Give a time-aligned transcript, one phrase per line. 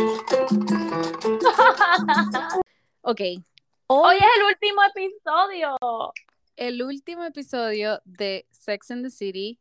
[3.02, 3.20] ok.
[3.86, 5.76] Hoy es el último episodio.
[6.56, 9.58] El último episodio de Sex and the City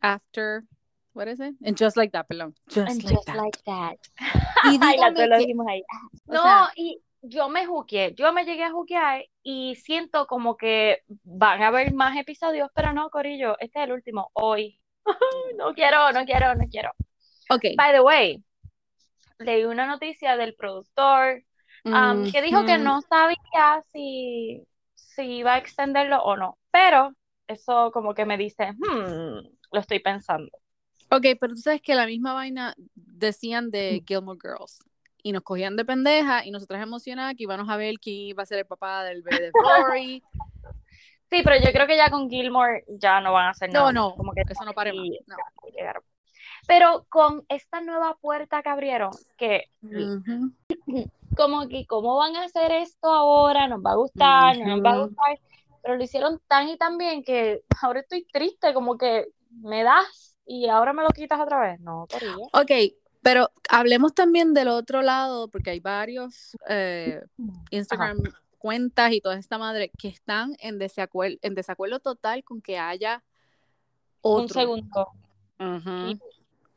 [0.00, 0.64] after
[1.12, 1.54] what is it?
[1.64, 2.54] And just like that, perdón.
[2.68, 3.36] Just, And like, just that.
[3.36, 3.96] like that.
[4.64, 5.82] Y Ay, la dígame que lo que- dijimos ahí.
[6.26, 10.56] o No, sea- y yo me juqueé, yo me llegué a juquear y siento como
[10.56, 14.80] que van a haber más episodios, pero no, Corillo, este es el último, hoy.
[15.56, 16.90] No quiero, no quiero, no quiero.
[17.50, 17.62] Ok.
[17.76, 18.42] By the way,
[19.38, 21.42] leí una noticia del productor
[21.84, 27.12] um, que dijo que no sabía si, si iba a extenderlo o no, pero
[27.46, 29.38] eso como que me dice, hmm,
[29.72, 30.50] lo estoy pensando.
[31.10, 34.78] Ok, pero tú sabes que la misma vaina decían de Gilmore Girls.
[35.20, 38.46] Y nos cogían de pendeja y nosotras emocionadas que íbamos a ver quién iba a
[38.46, 39.52] ser el papá del bebé de.
[41.30, 43.92] Sí, pero yo creo que ya con Gilmore ya no van a hacer nada.
[43.92, 45.06] No, no, como que eso no pare más.
[45.26, 45.36] no.
[46.68, 49.70] Pero con esta nueva puerta que abrieron, que
[51.34, 54.90] como que cómo van a hacer esto ahora, nos va a gustar, no nos va
[54.92, 55.40] a gustar,
[55.82, 60.36] pero lo hicieron tan y tan bien que ahora estoy triste, como que me das
[60.44, 61.80] y ahora me lo quitas otra vez.
[61.80, 62.48] No, Corillo.
[62.52, 62.70] Ok,
[63.22, 67.22] pero hablemos también del otro lado, porque hay varios eh,
[67.70, 68.18] Instagram
[68.58, 73.24] cuentas y toda esta madre que están en desacuerdo, en desacuerdo total con que haya
[74.20, 74.42] otro.
[74.42, 75.08] Un segundo.
[75.58, 76.18] Ujú.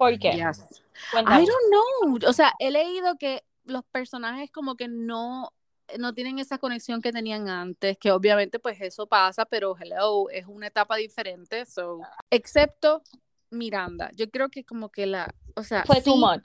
[0.02, 0.32] ¿Por qué?
[0.32, 0.82] Yes.
[1.14, 2.28] I don't know.
[2.28, 5.54] O sea, he leído que los personajes como que no,
[6.00, 10.48] no tienen esa conexión que tenían antes, que obviamente pues eso pasa, pero hello, es
[10.48, 12.00] una etapa diferente, so,
[12.32, 13.04] excepto
[13.52, 14.10] Miranda.
[14.16, 16.44] Yo creo que como que la, o sea, Fue too sí, much.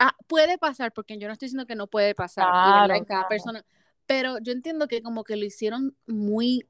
[0.00, 3.28] ah, puede pasar, porque yo no estoy diciendo que no puede pasar, Claro, cada claro.
[3.28, 3.64] persona,
[4.06, 6.66] pero yo entiendo que como que lo hicieron muy,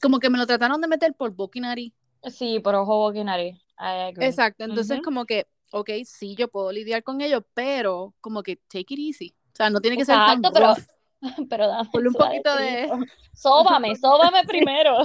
[0.00, 1.92] como que me lo trataron de meter por nariz.
[2.30, 3.58] Sí, por ojo, nariz.
[3.80, 4.26] I agree.
[4.26, 8.86] Exacto, entonces como que, ok, sí, yo puedo lidiar con ello, pero como que take
[8.94, 9.34] it easy.
[9.52, 10.78] O sea, no tiene que ser tan pero- rough.
[11.50, 12.88] Pero dame Ponle un poquito de-.
[13.34, 14.96] Sóbame, sóbame primero.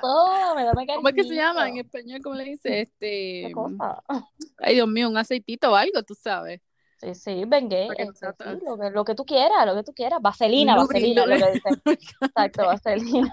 [0.00, 1.86] Sóbame, dame ¿Cómo es que se llama en cariñito.
[1.98, 2.20] español?
[2.22, 2.80] ¿Cómo le dice?
[2.80, 4.02] Este, ¿Qué cosa?
[4.58, 6.60] ay Dios mío, un aceitito o algo, tú sabes.
[7.02, 10.20] Sí, sí, vengue, este, sí, lo que, lo que tú quieras, lo que tú quieras.
[10.20, 11.68] Vaselina, vaselina, lo que dice.
[12.22, 13.32] Exacto, vaselina.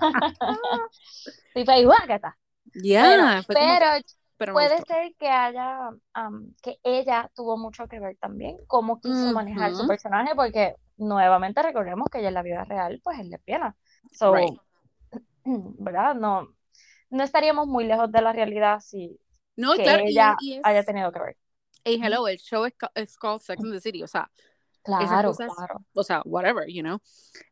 [1.54, 2.38] Sí, fue igual está.
[2.76, 3.84] Ya, que- Pero
[4.38, 9.00] pero me puede ser que haya, am, que ella tuvo mucho que ver también, cómo
[9.02, 13.28] quiso manejar su personaje, porque nuevamente recordemos que ella en la vida real, pues es
[13.28, 13.76] lesbiana.
[14.14, 14.60] So, Right.
[15.46, 16.16] ¿verdad?
[16.16, 16.48] No,
[17.10, 19.20] no estaríamos muy lejos de la realidad si
[19.56, 21.38] No, que claro, y- ella y, es, haya tenido que ver.
[21.84, 24.30] hey, hello, el show es, es called Sex and the City, o sea,
[24.88, 25.82] Claro, cosas- claro.
[25.94, 27.00] o sea, whatever, you know.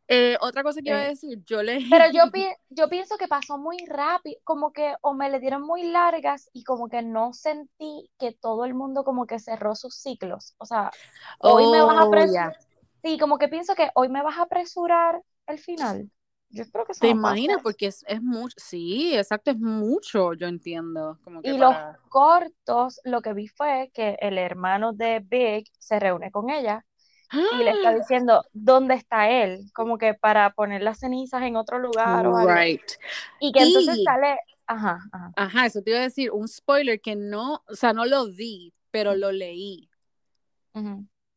[0.07, 1.79] Eh, otra cosa que iba a Eh, decir, yo le...
[1.89, 5.61] Pero yo, pi- yo pienso que pasó muy rápido, como que o me le dieron
[5.63, 9.95] muy largas y como que no sentí que todo el mundo como que cerró sus
[9.95, 10.55] ciclos.
[10.57, 10.91] O sea,
[11.39, 12.53] hoy me vas a Oh, apresurar.
[12.53, 12.59] ya.
[13.03, 16.09] Sí, como que pienso que hoy me vas a apresurar el final.
[16.49, 17.57] Yo espero que eso ¿Te imaginas?
[17.61, 21.19] Porque es, es mucho, sí, exacto, es mucho, yo entiendo.
[21.23, 25.67] Como que Y los para- cortos, lo que vi fue que el hermano de Big
[25.79, 26.85] se reúne con ella
[27.31, 31.79] y le está diciendo dónde está él, como que para poner las cenizas en otro
[31.79, 32.53] lugar o algo.
[32.53, 32.91] Right.
[33.39, 34.37] Y que entonces Y- sale,
[34.67, 35.31] ajá, ajá.
[35.35, 38.73] Ajá, eso te iba a decir, un spoiler que no, o sea, no lo vi,
[38.91, 39.89] pero lo leí.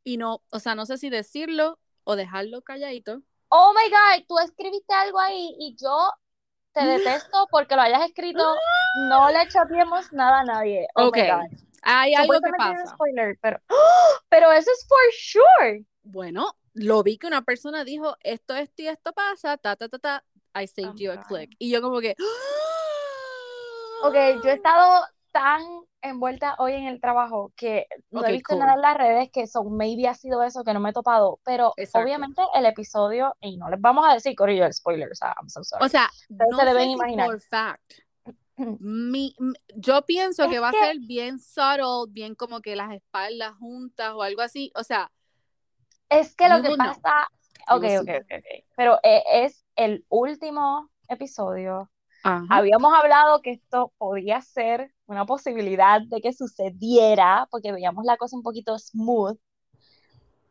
[0.05, 3.23] Y no, o sea, no sé si decirlo o dejarlo calladito.
[3.49, 6.11] Oh my God, tú escribiste algo ahí y yo
[6.73, 8.43] te detesto porque lo hayas escrito.
[9.09, 10.87] No le chateemos nada a nadie.
[10.95, 11.68] Oh Ok, my God.
[11.89, 12.87] Hay algo que pasa.
[12.95, 14.19] spoiler, pero, ¡Oh!
[14.29, 15.85] pero eso es for sure.
[16.03, 19.99] Bueno, lo vi que una persona dijo, esto, esto y esto pasa, ta, ta, ta,
[19.99, 21.25] ta, I saved you a Ajá.
[21.29, 21.51] click.
[21.59, 22.15] Y yo como que...
[24.05, 25.63] Ok, yo he estado tan
[26.01, 28.61] envuelta hoy en el trabajo que no Ok, he visto cool.
[28.61, 31.41] nada en las redes que son, maybe ha sido eso que no me he topado,
[31.45, 32.05] pero Exacto.
[32.05, 35.49] obviamente el episodio, y no les vamos a decir, Corillo, el spoiler, o sea, I'm
[35.49, 35.85] so sorry.
[35.85, 37.41] O sea, Ustedes no se sé deben si imaginar.
[37.41, 37.93] fact.
[38.81, 39.35] Mi-
[39.77, 43.55] yo pienso Es que va que- a ser bien subtle, bien como que las espaldas
[43.59, 44.73] juntas o algo así.
[44.75, 45.11] O sea,
[46.11, 47.29] Es que lo que pasa,
[47.71, 48.45] ok, ok, ok, ok,
[48.77, 51.91] pero eh, es el último episodio.
[52.23, 52.47] ajá.
[52.51, 58.37] Habíamos hablado que esto podía ser una posibilidad de que sucediera, porque veíamos la cosa
[58.37, 59.39] un poquito smooth,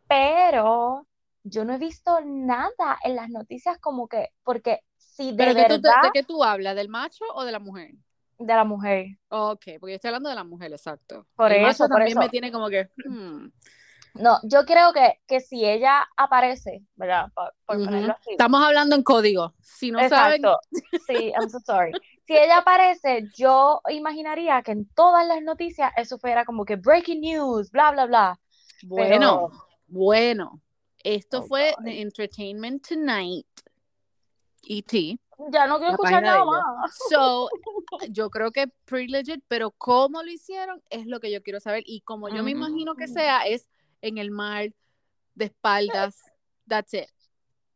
[0.08, 1.08] pero
[1.44, 5.64] yo no he visto nada en las noticias como que, porque si de ¿Pero tú,
[5.70, 6.76] verdad de qué tú hablas?
[6.76, 7.92] ¿Del macho o de la mujer?
[8.40, 11.26] De la mujer, Ok, porque yo estoy hablando de la mujer, exacto.
[11.36, 12.20] Por el eso, macho por también eso.
[12.20, 12.90] me tiene como que...
[13.06, 13.52] hmm.
[14.16, 17.32] no, yo creo que, que si ella aparece, ¿verdad?
[17.34, 18.32] Por, ponerlo así.
[18.32, 19.54] Estamos hablando en código.
[19.62, 20.60] Si no saben, Exacto.
[21.08, 21.92] Sí, I'm so sorry.
[22.26, 27.22] Si ella aparece, yo imaginaría que en todas las noticias eso fuera como que breaking
[27.22, 28.40] news, bla, bla, bla.
[28.84, 29.50] Bueno,
[29.88, 30.62] bueno.
[31.04, 31.86] Esto Oh, fue God.
[31.86, 33.46] The Entertainment Tonight.
[34.70, 35.18] E.T.
[35.52, 36.64] Ya no quiero escuchar nada más.
[37.10, 37.50] So,
[38.10, 41.84] yo creo que pretty legit, pero cómo lo hicieron es lo que yo quiero saber.
[41.86, 43.70] Y como yo me imagino que sea, es
[44.02, 44.74] en el mar,
[45.36, 46.16] de espaldas.
[46.68, 47.08] That's it.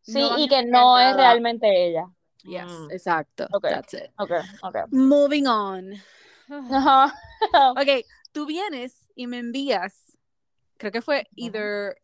[0.01, 2.07] Sí, No y que no es realmente ella.
[2.43, 2.91] Yes, Mm.
[2.91, 3.47] exacto.
[3.51, 3.67] Ok.
[3.69, 4.09] That's it.
[4.17, 4.31] Ok,
[4.63, 4.75] ok.
[4.89, 5.93] Moving on.
[6.49, 7.13] Ajá.
[7.71, 10.17] Ok, tú vienes y me envías,
[10.77, 12.01] creo que fue either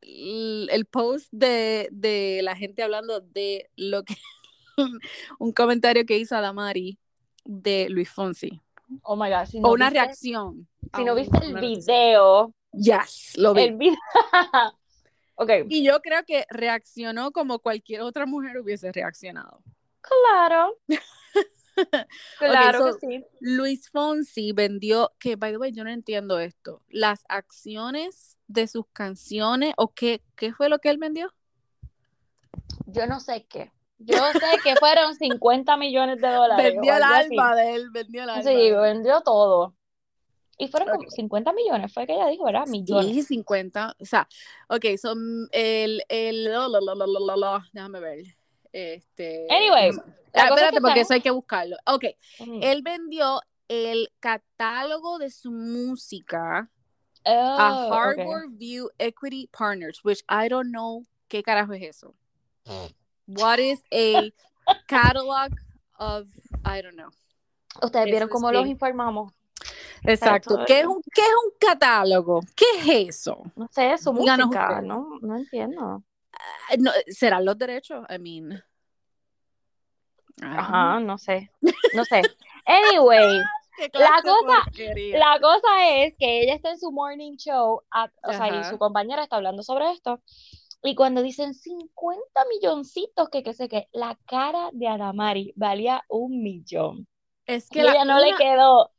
[0.00, 4.14] el, el post de, de la gente hablando de lo que,
[5.38, 6.98] un comentario que hizo Adamari
[7.44, 8.60] de Luis Fonsi,
[9.02, 9.46] Oh my God.
[9.46, 10.68] Si no o una viste- reacción.
[10.96, 13.62] Si no viste el video, Yes, lo vi.
[13.62, 13.96] el video.
[15.36, 19.62] ok, Y yo creo que reaccionó como cualquier otra mujer hubiese reaccionado.
[20.00, 20.76] claro.
[22.38, 23.24] Claro so- que sí.
[23.40, 28.86] Luis Fonsi vendió, que by the way, yo no entiendo esto, las acciones de sus
[28.92, 31.32] canciones o qué, qué fue lo que él vendió?
[32.86, 33.70] Yo no sé qué.
[34.00, 36.72] Yo sé que fueron 50 millones de dólares.
[36.74, 37.24] Vendió el así.
[37.36, 38.42] alma de él, vendió el alma.
[38.42, 39.74] Sí, vendió todo.
[40.58, 41.10] Y fueron como Ok.
[41.10, 42.66] 50 millones, fue que ella dijo, ¿verdad?
[42.66, 43.14] Millones.
[43.14, 44.28] Sí, 50, o sea,
[44.68, 48.24] ok, son el, el, la, la, la, déjame ver,
[48.72, 49.90] este, Anyway,
[50.34, 52.04] Ah, es espérate, que porque están- eso hay que buscarlo, ok,
[52.60, 56.70] él vendió el catálogo de su música
[57.24, 57.92] Oh, a ok.
[57.92, 62.14] Harbor View Equity Partners, which I don't know qué carajo es eso.
[63.38, 64.32] What is a
[64.86, 65.52] catalog
[65.98, 66.26] of
[66.64, 67.10] I don't know.
[67.82, 69.32] Ustedes Eso vieron cómo los informamos.
[70.02, 70.64] Exacto.
[70.66, 70.90] ¿Qué es eso.
[70.90, 72.40] un qué es un catálogo?
[72.56, 73.42] ¿Qué es eso?
[73.54, 74.80] No sé, su Díganos música.
[74.82, 75.18] ¿no?
[75.20, 76.02] No entiendo.
[76.32, 78.06] Ah, no, ¿Serán los derechos?
[78.08, 78.52] I mean.
[80.38, 80.44] I.
[80.44, 81.50] Ajá, no sé.
[81.94, 82.22] No sé.
[82.64, 83.40] Anyway,
[83.76, 84.64] ¿Qué la cosa-
[85.18, 88.78] la cosa es que ella está en su morning show, a- o sea, y su
[88.78, 90.20] compañera está hablando sobre esto.
[90.82, 96.42] Y cuando dicen 50 milloncitos, que qué sé qué, la cara de Adamari valía un
[96.42, 97.06] millón.
[97.46, 98.90] Es Y que la, ella no le quedó,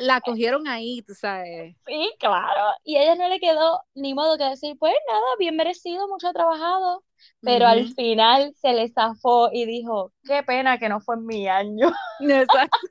[0.00, 1.76] la cogieron ahí, tú sabes.
[1.86, 5.56] sí, claro, y a ella no le quedó ni modo que decir, pues nada, bien
[5.56, 7.04] merecido, mucho trabajado.
[7.42, 11.48] Pero al final se le zafó y dijo, qué pena que no fue en mi
[11.48, 11.92] año.
[12.20, 12.88] Exacto.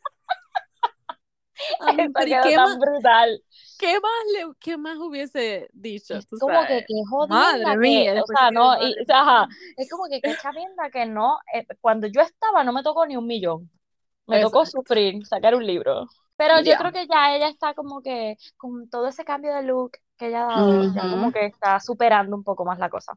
[1.97, 3.43] Eso ¿y quedó tan brutal.
[3.79, 6.15] Qué más le, qué más hubiese dicho?
[6.15, 7.05] Es como que sabes?
[7.09, 9.05] jodienda Madre que, mía, o sea, no, y, o mía.
[9.05, 9.47] sea, ajá,
[9.77, 13.17] es como que qué chavienda que no, eh, cuando yo estaba no me tocó ni
[13.17, 13.71] un millón,
[14.27, 18.37] me tocó sufrir, sacar un libro, pero yo creo que ya ella está como que,
[18.57, 22.35] con todo ese cambio de look que ella ha dado, ya como que está superando
[22.35, 23.13] un poco más la cosa,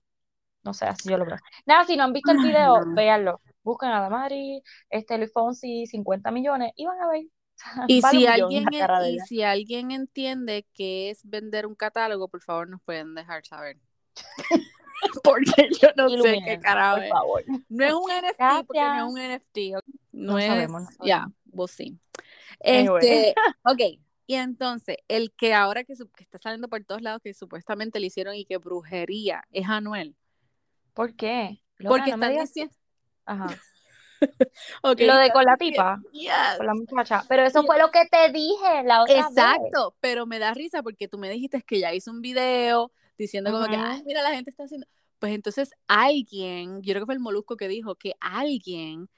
[0.63, 1.37] no sé, así yo lo veo.
[1.67, 6.31] Nada, si no han visto el video, véanlo, busquen a Damari, este Luis Fonsi, 50
[6.31, 7.25] millones, y van a ver,
[7.89, 12.83] Y si alguien y si alguien entiende qué es vender un catálogo, por favor nos
[12.83, 13.79] pueden dejar saber.
[15.25, 17.45] Porque yo no sé qué carajo por favor.
[17.69, 19.59] No es un NFT porque no es un NFT.
[20.13, 21.37] No, No es, sabemos, ya, sabemos.
[21.45, 21.99] vos sí.
[22.61, 23.35] Este,
[23.65, 23.81] ok.
[24.27, 28.35] Y entonces, el que ahora que, está saliendo por todos lados, que supuestamente le hicieron
[28.37, 30.17] y que brujería, es Anuel.
[30.95, 31.63] ¿Por qué?
[31.83, 32.75] Porque no están diciendo.
[33.27, 33.49] Ajá.
[34.83, 36.33] Ok, Lo de con la tipa, Yes.
[36.57, 37.25] con la muchacha.
[37.29, 37.67] Pero eso Yes.
[37.67, 39.27] fue lo que te dije la otra vez.
[39.29, 43.51] Exacto, pero me da risa porque tú me dijiste que ya hizo un video diciendo
[43.53, 44.87] como que, ay, mira, la gente está haciendo.
[45.19, 49.09] Pues entonces alguien, yo creo que fue el Molusco que dijo que alguien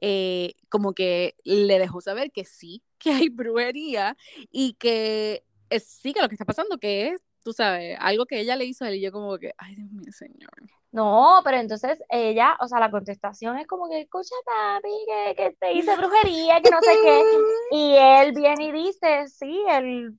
[0.00, 4.16] eh, como que le dejó saber que sí, que hay brujería
[4.50, 8.40] y que es, sí, que lo que está pasando, que es, tú sabes, algo que
[8.40, 10.50] ella le hizo a él y yo como que, ay, Dios mío, señor.
[10.94, 15.56] No, pero entonces ella, o sea, la contestación es como que, escucha, papi, que, que
[15.58, 17.24] te hice brujería, que no sé qué.
[17.76, 20.16] Y él viene y dice, sí, el,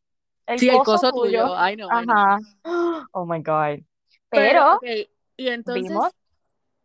[0.47, 1.45] el Sí, el coso tuyo.
[1.45, 2.13] tuyo, ay no, ay no.
[2.13, 2.39] Ajá.
[3.13, 3.79] Oh my God.
[4.29, 4.79] Pero,
[5.37, 6.11] y entonces, vimos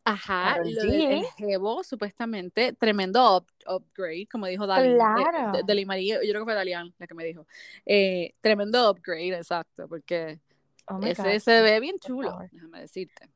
[0.04, 5.52] ajá, lo del supuestamente, tremendo up- upgrade, como dijo Dalí, Claro.
[5.52, 7.44] de, Dalí María, yo creo que fue Dalian la que me dijo,
[7.87, 10.40] eh, tremendo upgrade, exacto, porque
[10.88, 13.28] Oh ese God, se ve bien chulo, déjame decirte.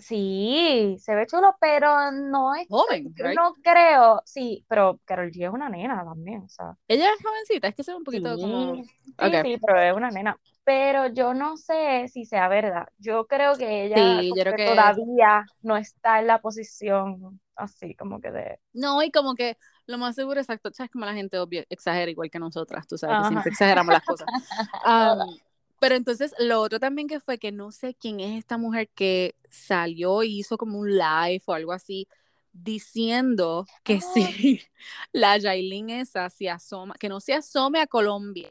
[0.00, 3.36] Sí, se ve chulo, pero no es, Joven, right?
[3.36, 6.76] no creo, sí, pero Karol G es una nena también, o sea.
[6.88, 8.72] Ella es jovencita, es que se ve un poquito como...
[8.72, 8.84] Sí,
[9.18, 9.34] Ok.
[9.42, 10.36] sí, pero es una nena.
[10.64, 12.86] Pero yo no sé si sea verdad.
[12.98, 16.40] Yo creo que ella Sí, como yo creo que que- todavía no está en la
[16.40, 18.58] posición así como que de...
[18.72, 22.30] No, y como que lo más seguro, exacto, sabes como la gente obvio exagera igual
[22.30, 24.30] que nosotras, tú sabes, que siempre exageramos las cosas.
[24.82, 25.40] Am,
[25.80, 29.34] pero entonces lo otro también que fue que no sé quién es esta mujer que
[29.50, 32.06] salió y hizo como un live o algo así
[32.52, 34.00] diciendo que Ah.
[34.14, 34.22] si
[35.12, 38.50] la Yailin esa se asoma, que no se asome a Colombia,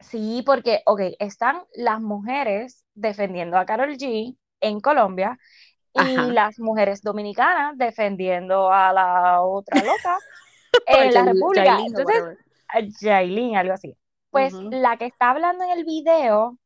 [0.00, 5.38] Sí, porque, ok, están las mujeres defendiendo a Carol G en Colombia
[5.92, 6.26] y Ajá.
[6.28, 10.18] las mujeres dominicanas defendiendo a la otra loca
[10.86, 11.64] en la República.
[11.64, 13.96] Yailin Entonces, Yailin, algo así.
[14.30, 16.58] Pues la que está hablando en el video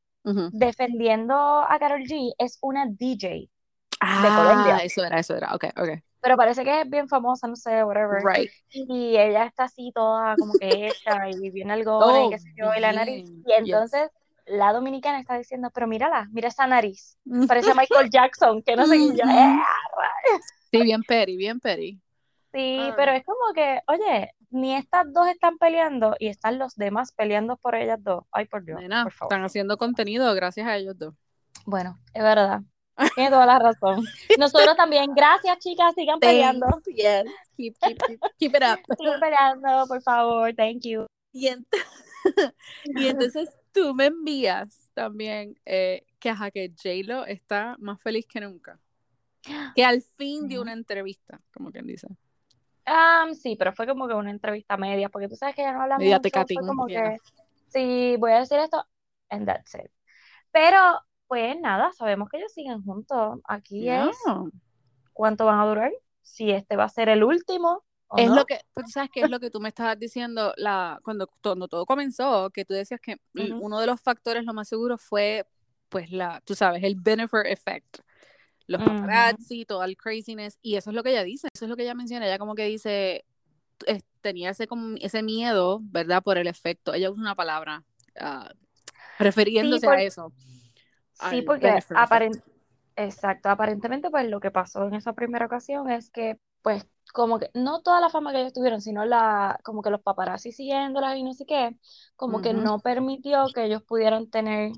[0.53, 5.55] defendiendo a Carol G es una DJ de Colombia, Ah, eso era, eso era.
[5.55, 5.89] Ok, ok.
[6.21, 8.23] pero parece que es bien famosa, no sé, whatever.
[8.25, 8.51] Right.
[8.71, 12.49] Y ella está así toda como que hecha y bien algona y Oh, qué sé
[12.57, 13.29] yo, y la nariz.
[13.29, 13.59] Y Yes.
[13.59, 14.11] entonces
[14.47, 17.17] la dominicana está diciendo, pero mírala, mira esa nariz.
[17.49, 19.03] Parece Michael Jackson, que no sé qué.
[19.05, 19.31] Y Ujú.
[19.31, 19.57] "Eh".
[20.71, 22.01] Sí, bien peri, bien peri.
[22.53, 22.95] Sí, Ah.
[22.97, 27.57] pero es como que, oye, ni estas dos están peleando y están los demás peleando
[27.57, 28.25] por ellas dos.
[28.31, 29.33] Ay, por Dios, Nena, por favor.
[29.33, 31.15] están haciendo contenido gracias a ellos dos.
[31.67, 32.61] Bueno, es verdad.
[33.15, 34.05] Tiene toda la razón.
[34.39, 35.13] Nosotros también.
[35.15, 35.95] Gracias, chicas.
[35.95, 36.67] Sigan peleando.
[36.87, 37.25] Yes.
[37.57, 38.81] Keep, keep, keep, keep it up.
[38.99, 40.55] Sigan peleando, por favor.
[40.55, 41.07] Thank you.
[41.33, 41.67] Y, ent-
[42.85, 48.41] y entonces tú me envías también eh, que, ajá, que J-Lo está más feliz que
[48.41, 48.79] nunca.
[49.75, 52.07] Que al fin dio una entrevista, como quien dice.
[52.87, 55.83] Um, sí, pero fue como que una entrevista media, porque tú sabes que ella no
[55.83, 56.23] habla Media mucho.
[56.23, 57.13] tecatín, Fue como yeah.
[57.13, 57.19] que,
[57.69, 58.85] sí, voy a decir esto,
[59.31, 59.91] and that's it.
[60.51, 60.79] Pero,
[61.29, 63.41] pues nada, sabemos que ellos siguen juntos.
[63.45, 64.11] Aquí Yeah.
[64.11, 64.17] es
[65.13, 68.37] cuánto van a durar, si este va a ser el último o Es no.
[68.37, 71.29] lo que, pues, tú sabes que es lo que tú me estabas diciendo la, cuando,
[71.43, 73.17] cuando todo comenzó, que tú decías que
[73.61, 75.47] uno de los factores, lo más seguro, fue,
[75.89, 77.99] pues, la, tú sabes, el benefit effect.
[78.67, 81.77] Los paparazzi, todo el craziness, y eso es lo que ella dice, eso es lo
[81.77, 83.25] que ella menciona, ella como que dice,
[84.21, 86.23] tenía ese, como, ese miedo, ¿verdad?
[86.23, 87.83] Por el efecto, ella usa una palabra,
[88.21, 88.49] ah,
[89.19, 90.33] refiriéndose por- a eso.
[91.31, 92.49] Sí, porque benefit aparent- effect.
[92.97, 97.51] exacto, aparentemente pues lo que pasó en esa primera ocasión es que pues como que
[97.55, 101.23] no toda la fama que ellos tuvieron, sino la como que los paparazzi siguiéndolas y
[101.25, 101.77] no sé qué,
[102.17, 104.73] como que no permitió que ellos pudieran tener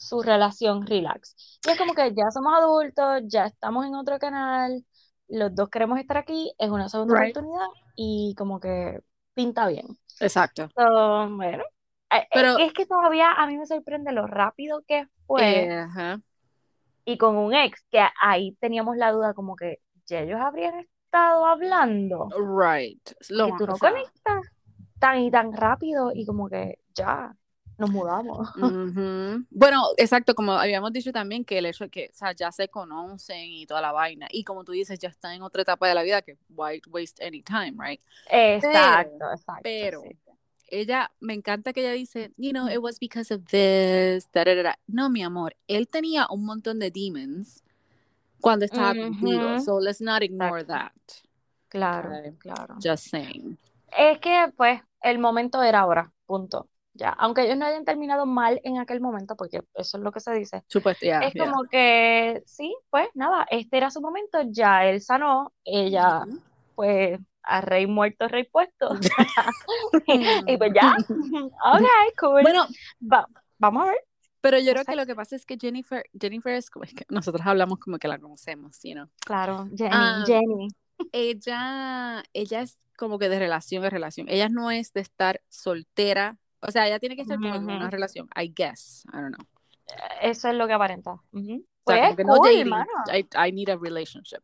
[0.00, 1.60] su relación relax.
[1.66, 4.84] Y es como que ya somos adultos, ya estamos en otro canal,
[5.28, 7.36] los dos queremos estar aquí, es una segunda Right.
[7.36, 7.66] oportunidad
[7.96, 9.00] y como que
[9.34, 9.86] pinta bien.
[10.20, 10.68] Exacto.
[10.74, 11.62] So, bueno,
[12.12, 16.20] eh, Pero- es que todavía a mí me sorprende lo rápido que fue Eh, ajá.
[17.04, 21.44] y con un ex, que ahí teníamos la duda como que ya ellos habrían estado
[21.44, 22.28] hablando,
[22.58, 23.06] Right.
[23.28, 24.46] Lo más- tú no sea, conectas
[24.98, 27.34] tan y tan rápido y como que ya
[27.80, 28.48] nos mudamos.
[29.50, 32.68] Bueno, exacto, como habíamos dicho también, que el hecho de que, o sea, ya se
[32.68, 35.94] conocen y toda la vaina, y como tú dices, ya están en otra etapa de
[35.94, 38.00] la vida que why waste any time, right?
[38.30, 39.60] Exacto, exacto.
[39.62, 40.16] pero- sí.
[40.72, 44.54] Ella, me encanta que ella dice, you know, it was because of this, da, da,
[44.54, 44.78] da, da".
[44.86, 47.64] No, mi amor, él tenía un montón de demons
[48.40, 49.64] cuando estaba contigo, Ujú.
[49.64, 50.72] so let's not ignore Exacto.
[50.72, 50.92] that.
[51.70, 52.32] Claro, Okay.
[52.38, 52.76] claro.
[52.80, 53.58] Just saying.
[53.98, 56.68] Es que, pues, el momento era ahora, punto.
[57.00, 60.20] Ya, aunque ellos no hayan terminado mal en aquel momento, porque eso es lo que
[60.20, 61.46] se dice, Supuesto, yeah, es yeah.
[61.50, 66.24] como que, sí, pues, nada, este era su momento, ya él sanó, ella,
[66.74, 68.90] pues, a rey muerto, rey puesto.
[70.06, 70.94] Y pues ya,
[71.74, 71.84] ok,
[72.20, 72.42] cool.
[72.42, 72.66] Bueno,
[73.00, 73.26] Va-
[73.58, 73.98] vamos a ver.
[74.42, 77.04] pero yo creo que lo que pasa es que Jennifer, Jennifer es como es que
[77.08, 79.08] nosotros hablamos como que la conocemos, you know.
[79.24, 80.68] Claro, Jenny, Ah, Jenny.
[81.12, 84.28] ella, ella es como que de relación en relación.
[84.28, 86.36] Ella no es de estar soltera.
[86.62, 89.04] O sea, ella tiene que estar como que en una relación, I guess.
[89.12, 89.46] I don't know.
[90.20, 91.12] Eso es lo que aparenta.
[91.32, 91.64] Ujú.
[91.84, 92.90] O sea, Pues como que no cool, hermano.
[93.12, 94.40] I, I need a relationship.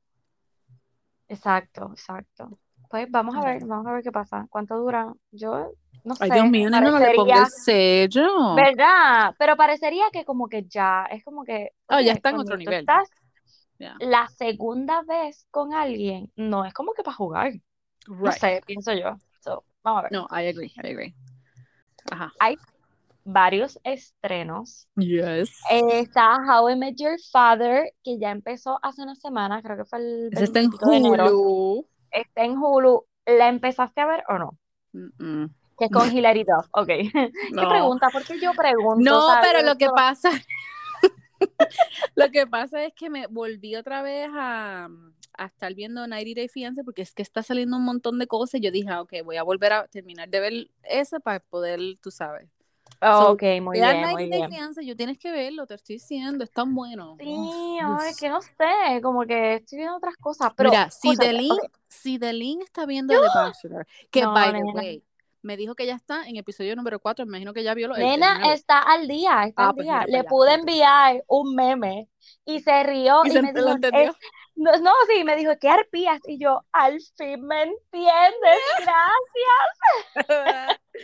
[1.28, 2.58] Exacto, exacto.
[2.88, 4.46] Pues vamos a ver, vamos a ver qué pasa.
[4.48, 5.12] ¿Cuánto dura?
[5.32, 5.72] Yo
[6.04, 8.54] no Ay, sé, Dios mío, nena, no le ponga el sello.
[8.54, 9.34] ¿verdad?
[9.38, 12.80] Pero parecería que como que ya, es como que, Oh, ya está en otro nivel.
[12.80, 13.08] estás
[13.78, 13.94] Yeah.
[14.00, 17.52] la segunda vez con alguien, no es como que para jugar.
[18.08, 18.38] No Right.
[18.38, 19.18] sé, pienso yo.
[19.40, 20.12] So, vamos a ver.
[20.12, 21.14] No, I agree, I agree.
[22.10, 22.32] Ajá.
[22.38, 22.56] Hay
[23.24, 24.88] varios estrenos.
[24.96, 25.50] Yes.
[25.70, 29.84] Eh, está How I Met Your Father, que ya empezó hace una semana, creo que
[29.84, 31.24] fue el está en 20 de enero.
[31.26, 31.86] Hulu.
[32.10, 33.04] Está en Hulu.
[33.26, 34.58] ¿La empezaste a ver o no?
[35.78, 36.66] Que es con Hilary Duff.
[36.72, 36.86] Ok.
[37.12, 37.68] ¿Qué No.
[37.68, 38.08] pregunta?
[38.12, 38.98] ¿Por qué yo pregunto?
[39.10, 39.48] No, ¿sabes?
[39.52, 40.30] pero lo que pasa,
[42.14, 44.88] lo que pasa es que me volví otra vez a,
[45.38, 48.60] a estar viendo 90 Day Fiancé porque es que está saliendo un montón de cosas
[48.60, 51.80] y yo dije, ah, ok, voy a volver a terminar de ver ese para poder,
[52.00, 52.48] tú sabes.
[53.00, 54.50] So, Ok, muy bien, 90 muy Day bien.
[54.50, 57.16] Fiancé, yo tienes que verlo, te estoy diciendo, es tan bueno.
[57.18, 61.14] Sí, Uf, ay, que no sé, como que estoy viendo otras cosas, pero Mira, si
[61.16, 62.18] Delin, ok, si
[62.64, 65.02] está viendo The Bachelor, que No, by the way,
[65.46, 67.96] me dijo que ya está en episodio número 4, me imagino que ya vio lo,
[67.96, 68.54] el, el Nena nuevo.
[68.54, 70.04] está al día, está Ah, al pues día.
[70.08, 72.08] Le pude enviar un meme
[72.44, 74.12] y se rió Y y se me dijo, entendió.
[74.12, 74.16] "Es-
[74.54, 76.20] No, no, sí, me dijo, ¿qué arpías?
[76.26, 79.76] Y yo, al fin me entiendes, gracias.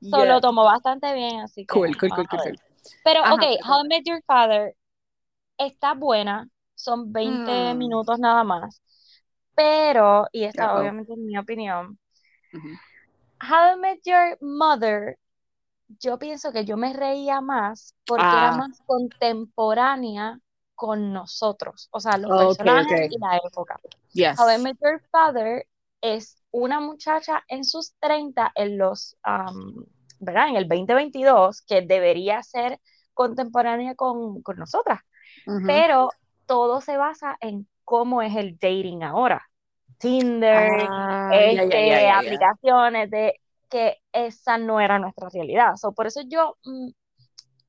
[0.00, 2.58] Solo lo tomó bastante bien, así que Cool, cool, cool, cool.
[3.04, 4.76] Pero, Ajá, ok, How I Met Your Father
[5.58, 7.76] está buena, son 20 Mm.
[7.76, 8.82] minutos nada más,
[9.54, 11.98] pero, y esta obviamente es mi opinión.
[13.40, 15.18] How I Met Your Mother,
[15.98, 18.56] yo pienso que yo me reía más porque era Ah.
[18.56, 20.38] más contemporánea
[20.74, 23.78] con nosotros, o sea, los personajes y la época.
[24.12, 24.38] Yes.
[24.38, 25.66] How I Met Your Father
[26.00, 29.84] es una muchacha en sus 30, en los, am,
[30.18, 30.48] ¿verdad?
[30.48, 32.80] En el 2022, que debería ser
[33.14, 35.00] contemporánea con, con nosotras,
[35.66, 36.08] pero
[36.46, 39.49] todo se basa en cómo es el dating ahora.
[40.00, 42.18] Tinder, Ah, este, ya, ya, ya.
[42.18, 43.34] aplicaciones de
[43.68, 45.76] que esa no era nuestra realidad.
[45.76, 46.88] So, por eso yo mm,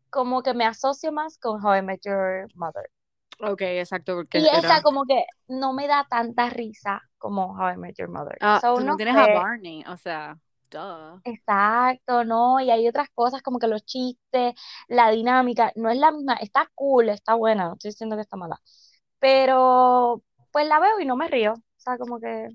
[0.10, 2.90] como que me asocio más con How I Met Your Mother.
[3.44, 4.82] Ok, exacto, porque Y era...
[4.82, 8.38] como que no me da tanta risa como How I Met Your Mother.
[8.42, 9.28] Ah, So, tú no tienes a.
[9.28, 10.38] Barney, o sea,
[10.70, 11.20] duh.
[11.24, 14.54] Exacto, no, y hay otras cosas como que los chistes,
[14.88, 18.38] la dinámica, no es la misma, está cool, está buena, no estoy diciendo que está
[18.38, 18.60] mala,
[19.20, 22.48] pero pues la veo y no me río, o sea, como que,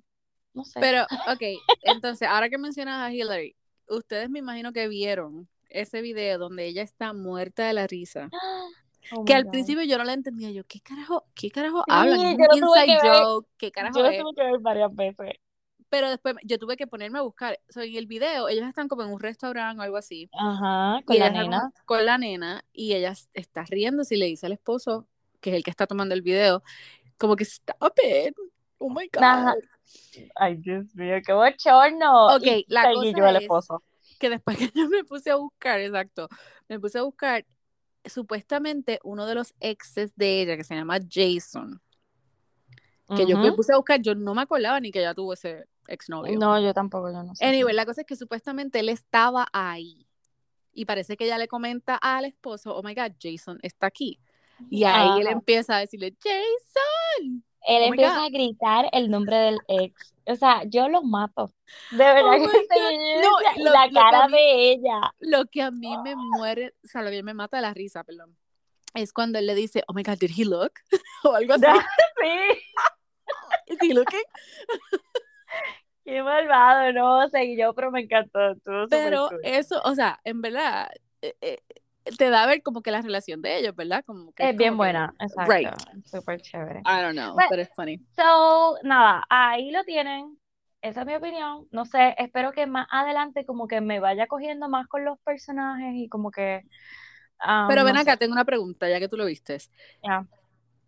[0.54, 0.78] no sé.
[0.80, 1.42] Pero, ok,
[1.82, 3.56] entonces, ahora que mencionas a Hillary,
[3.88, 8.28] ustedes me imagino que vieron ese video donde ella está muerta de la risa.
[9.12, 9.52] Oh Que al God.
[9.52, 10.50] principio yo no la entendía.
[10.50, 12.18] Yo, ¿qué carajo, qué carajo Sí, hablan?
[12.36, 14.18] Yo inside joke, ¿qué carajo Yo lo es?
[14.20, 15.30] tuve que ver varias veces.
[15.88, 17.56] Pero después yo tuve que ponerme a buscar.
[17.68, 20.28] O sea, en el video, ellos están como en un restaurante o algo así.
[20.32, 21.70] Ajá, con la nena.
[21.84, 25.06] con la nena y ella está riendo y le dice al esposo,
[25.40, 26.64] que es el que está tomando el video,
[27.16, 28.34] como que stop it.
[28.78, 29.22] Oh my God.
[29.22, 29.54] Ajá.
[30.34, 32.34] Ay, Dios mío, qué bochorno.
[32.36, 33.82] Ok, Y la cosa yo es- esposo.
[34.18, 36.28] que después que yo me puse a buscar, exacto,
[36.68, 37.44] me puse a buscar,
[38.04, 41.80] supuestamente uno de los exes de ella, que se llama Jason,
[43.16, 45.64] que yo me puse a buscar, yo no me acordaba ni que ella tuvo ese
[45.88, 46.38] exnovio.
[46.38, 47.44] No, yo tampoco, yo no sé.
[47.44, 50.06] Anyway, la cosa es que supuestamente él estaba ahí.
[50.72, 54.20] Y parece que ella le comenta al esposo, oh my God, Jason está aquí.
[54.70, 57.44] Y ahí él empieza a decirle, Jason.
[57.66, 60.14] Él Oh empieza a gritar el nombre del ex.
[60.26, 61.52] O sea, yo lo mato.
[61.90, 65.14] De verdad Oh que No, lo- la lo cara mí- de ella.
[65.20, 68.02] Lo que a mí me muere, o sea, lo que me mata de la risa,
[68.04, 68.36] perdón,
[68.94, 70.72] es cuando él le dice, oh my God, did he look?
[71.24, 71.64] o algo así.
[73.66, 74.22] Sí, Is he looking?
[76.04, 78.54] qué malvado, no sé, yo, pero me encantó.
[78.88, 79.40] Pero cool.
[79.42, 80.88] eso, o sea, en verdad,
[81.22, 81.58] eh, eh,
[82.16, 84.04] te da a ver como que la relación de ellos, ¿verdad?
[84.04, 85.52] Como que Es bien como que- buena, exacto.
[85.52, 85.68] Right.
[86.04, 86.80] Súper chévere.
[86.80, 87.48] I don't know, Bueno.
[87.50, 87.98] pero es funny.
[88.16, 90.38] So, nada, ahí lo tienen.
[90.82, 91.66] Esa es mi opinión.
[91.72, 95.94] No sé, espero que más adelante como que me vaya cogiendo más con los personajes
[95.94, 96.62] y como que...
[97.40, 98.18] ah, Pero ven no acá, sé.
[98.18, 99.58] tengo una pregunta, ya que tú lo viste.
[100.04, 100.26] Ya.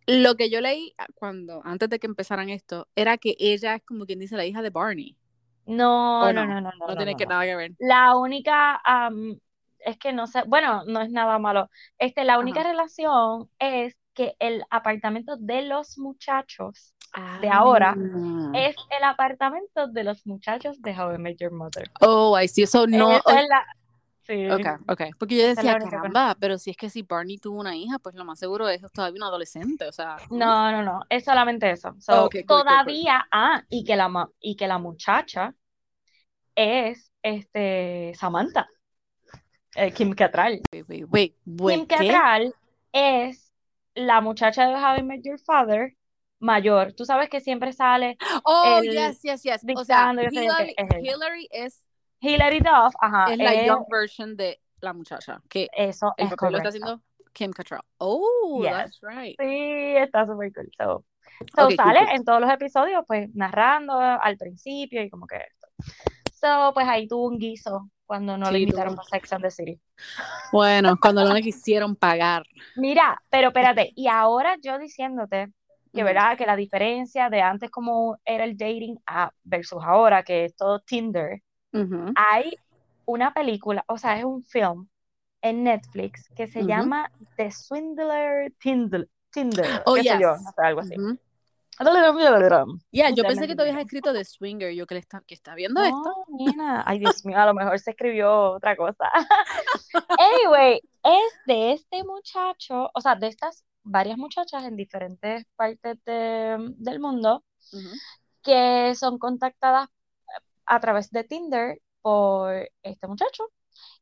[0.07, 4.07] Lo que yo leí cuando, antes de que empezaran esto, era que ella es como
[4.07, 5.17] quien dice la hija de Barney.
[5.67, 6.47] No, ¿O no, no?
[6.47, 7.73] no, no, no, No, tiene que nada que ver.
[7.79, 9.39] La única, am,
[9.81, 11.71] es que no sé, bueno, no es nada malo.
[11.99, 12.71] Este, la única Ajá.
[12.71, 16.95] relación es que el apartamento de los muchachos
[17.41, 18.53] de ahora Ah.
[18.55, 21.91] es el apartamento de los muchachos de How I Met Your Mother.
[22.01, 22.67] Oh, I see.
[22.67, 23.17] So no.
[23.17, 23.67] Esa es la,
[24.27, 25.03] sí, Ok, ok.
[25.19, 28.25] Porque yo decía, caramba, pero si es que si Barney tuvo una hija, pues lo
[28.25, 30.17] más seguro es todavía un adolescente, o sea.
[30.31, 31.95] No, no, no, es solamente eso.
[31.99, 32.65] So, Oh, ok, cool, cool, cool.
[32.65, 35.55] todavía, ah, y que la y que la muchacha
[36.55, 38.69] es este Samantha,
[39.77, 40.63] eh, Kim Cattrall.
[40.73, 41.87] Wait, wait, wait, wait, Kim.
[41.87, 42.53] Cattrall
[42.93, 43.53] es
[43.95, 45.95] la muchacha de How I Met Your Father
[46.41, 46.93] mayor.
[46.95, 49.63] Tú sabes que siempre sale Oh, el yes, yes, yes.
[49.77, 51.05] O sea, Hillary, es.
[51.05, 51.85] Hillary es,
[52.21, 56.31] Hilary Duff, ajá, es la es- young version de la muchacha, que eso el es
[56.35, 57.03] papel lo está haciendo
[57.33, 57.83] Kim Cattrall.
[57.99, 58.71] Oh, Yes.
[58.73, 59.37] that's right.
[59.41, 60.71] Sí, está súper cool.
[60.79, 61.05] So,
[61.57, 62.09] so Ok, cool, sale cool.
[62.17, 65.69] en todos los episodios, pues narrando al principio y como que esto.
[66.41, 68.97] So, pues ahí tuvo un guiso cuando no le invitaron tuvo.
[68.97, 69.81] para Sex and the City.
[70.53, 72.45] Bueno, cuando no le quisieron pagar.
[72.77, 75.53] Mira, pero espérate, y ahora yo diciéndote
[75.93, 76.05] que.
[76.05, 76.37] ¿verdad?
[76.39, 80.81] Que la diferencia de antes como era el dating a versus ahora, que es todo
[80.81, 81.43] Tinder,
[82.15, 82.55] hay
[83.05, 84.89] una película, o sea, es un film
[85.43, 90.59] en Netflix que se llama The Swindler Tinder, Tinder, Oh, qué sé yo, yes.
[90.59, 90.95] algo así.
[91.81, 92.79] Ujú.
[92.91, 95.55] Yeah, yo pensé que tú habías escrito de Swinger, yo que, le está, que está
[95.55, 95.97] viendo esto.
[96.29, 96.83] No, nena.
[96.87, 99.05] Ay, Dios mío, a lo mejor se escribió otra cosa.
[100.19, 106.75] Anyway, es de este muchacho, o sea, de estas varias muchachas en diferentes partes de-
[106.77, 107.89] del mundo Ujú.
[108.43, 109.89] que son contactadas
[110.67, 113.45] a través de Tinder por este muchacho.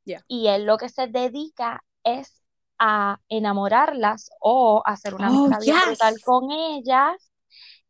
[0.04, 0.22] Yeah.
[0.28, 2.42] Y él lo que se dedica es
[2.78, 6.24] a enamorarlas o hacer una Oh, amistad brutal yes.
[6.24, 7.25] con ellas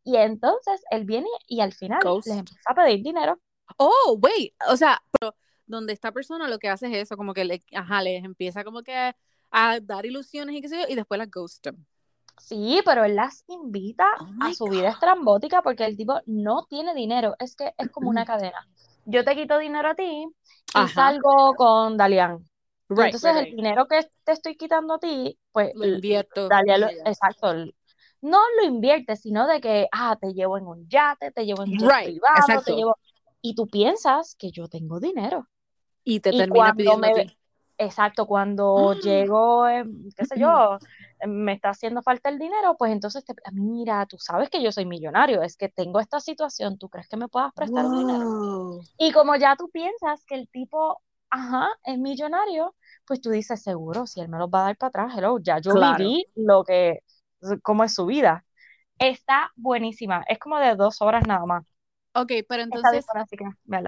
[0.07, 2.27] Y entonces él viene y al final Ghost.
[2.27, 3.37] les empieza a pedir dinero.
[3.75, 7.43] Oh, wait, o sea, pero donde esta persona lo que hace es eso, como que
[7.43, 9.13] le, ajá, les empieza como que
[9.51, 11.83] a dar ilusiones y qué sé yo, y después las ghost em.
[12.39, 16.93] Sí, pero él las invita Oh a su vida estrambótica porque el tipo no tiene
[16.95, 17.35] dinero.
[17.37, 18.65] Es que es como una cadena.
[19.03, 20.31] Yo te quito dinero a ti y
[20.73, 20.87] Ajá.
[20.93, 22.47] salgo con Dalian.
[22.87, 23.55] Right, entonces right, el right.
[23.57, 26.47] dinero que te estoy quitando a ti, pues Lo invierto.
[26.47, 27.53] Dalian lo- exacto,
[28.21, 31.71] no lo inviertes, sino de que, ah, te llevo en un yate, te llevo en
[31.71, 32.71] un Right, privado, exacto.
[32.71, 32.97] te llevo...
[33.41, 35.47] Y tú piensas que yo tengo dinero.
[36.03, 37.37] Y te Y termina pidiendo a me- ti.
[37.79, 38.99] Exacto, cuando Ah.
[38.99, 39.83] llego, eh,
[40.15, 40.79] qué sé yo,
[41.27, 44.85] me está haciendo falta el dinero, pues entonces te, mira, tú sabes que yo soy
[44.85, 48.33] millonario, es que tengo esta situación, ¿tú crees que me puedas prestar un dinero?
[48.35, 48.83] Wow.
[48.97, 52.75] Y como ya tú piensas que el tipo, ajá, es millonario,
[53.05, 55.59] pues tú dices, seguro, si él me los va a dar para atrás, hello, ya
[55.59, 56.03] yo Claro.
[56.03, 57.01] viví lo que,
[57.61, 58.45] cómo es su vida.
[58.99, 61.65] Está buenísima, es como de dos horas nada más.
[62.13, 63.05] Ok, pero entonces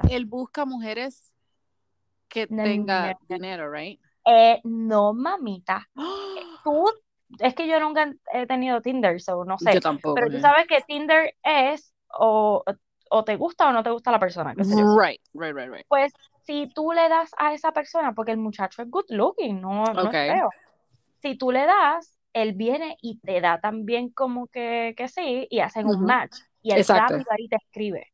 [0.10, 1.34] él busca mujeres
[2.28, 3.20] que No, tengan no.
[3.28, 4.00] dinero, right?
[4.26, 5.90] Eh, no, mamita.
[6.64, 6.86] tú,
[7.40, 9.74] es que yo nunca he tenido Tinder, so no sé.
[9.74, 10.16] Yo tampoco.
[10.16, 10.42] Pero tú eh.
[10.42, 12.64] sabes que Tinder es o,
[13.10, 14.86] o te gusta o no te gusta la persona, qué sé yo.
[15.00, 15.86] Right, right, right, right.
[15.88, 16.14] Pues
[16.46, 20.10] si tú le das a esa persona, porque el muchacho es good looking, no, no
[20.10, 20.14] Ok.
[20.14, 20.50] es feo.
[21.22, 25.60] Si tú le das, él viene y te da también como que, que sí, y
[25.60, 26.06] hacen un Ujú.
[26.06, 26.36] match.
[26.62, 27.14] Y él Exacto.
[27.14, 28.08] rápido ahí te escribe.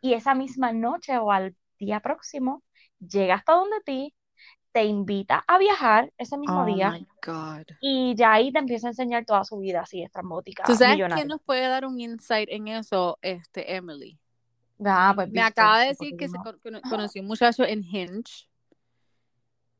[0.00, 2.62] Y esa misma noche o al día próximo,
[2.98, 4.14] llega hasta donde ti,
[4.72, 6.90] te invita a viajar ese mismo Oh día.
[6.92, 7.64] my God.
[7.80, 11.16] Y ya ahí te empieza a enseñar toda su vida así estrambótica, ¿Tú sabes millonaria.
[11.16, 13.18] quién nos puede dar un insight en eso?
[13.22, 14.18] Este, Emily.
[14.84, 17.82] Ah, pues Me acaba de decir que se no- con- cono- conoció un muchacho en
[17.84, 18.48] Hinge.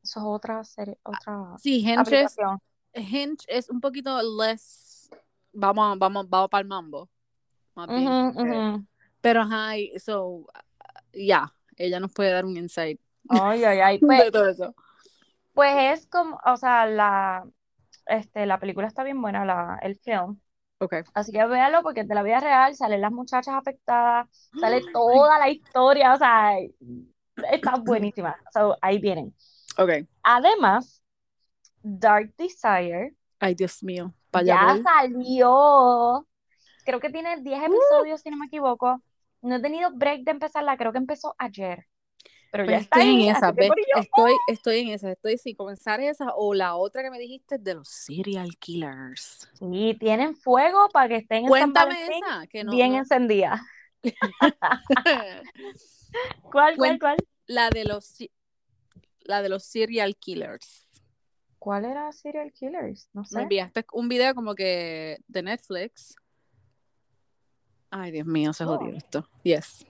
[0.03, 2.35] Eso es otra serie, otra Sí, Hinge es.
[2.95, 5.09] Hinge es un poquito less.
[5.51, 7.09] Vamos, vamos, vamos para el mambo.
[7.75, 8.87] Más bien.
[9.21, 10.45] Pero ajá, so,
[11.13, 13.97] ya, ella nos puede dar un insight Ay, ay, ay.
[14.01, 14.75] de Pues, todo eso.
[15.53, 17.45] pues es como, o sea, la,
[18.07, 20.39] este, la película está bien buena, la, el film.
[20.79, 20.95] Ok.
[21.13, 24.27] Así que véalo porque de la vida real salen las muchachas afectadas,
[24.59, 26.57] sale toda la historia, o sea,
[27.51, 28.35] está buenísima.
[28.53, 29.33] So, ahí vienen.
[29.77, 30.07] Ok.
[30.23, 31.02] Además,
[31.83, 34.13] Dark Desire Ay, Dios mío.
[34.45, 34.83] Ya voy.
[34.83, 36.25] salió.
[36.85, 39.01] Creo que tiene 10 episodios, si no me equivoco.
[39.41, 41.85] No he tenido break de empezarla, creo que empezó ayer.
[42.51, 43.49] Pero ya Pues está estoy en ahí, esa,
[43.97, 45.11] Estoy, estoy en esa.
[45.11, 49.49] Estoy si comenzar esa o la otra que me dijiste de los serial killers.
[49.59, 52.97] Sí, tienen fuego para que estén en San Cuéntame Valentín esa, que no, bien no-
[52.99, 53.61] encendida.
[56.43, 57.17] ¿Cuál, cuál, cuál?
[57.47, 58.17] la de los
[59.21, 60.82] la de los serial killers.
[61.63, 63.07] ¿Cuál era Serial Killers?
[63.13, 63.41] No Me sé.
[63.41, 66.13] enviaste un video como que de Netflix.
[67.89, 68.75] Ay, Dios mío, se Oh.
[68.77, 69.29] jodió esto.
[69.43, 69.85] Yes.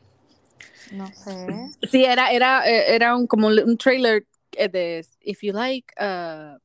[0.92, 1.48] No sé.
[1.92, 6.60] Sí, era, era, eh, era un, como un, trailer eh, de If you like, uh,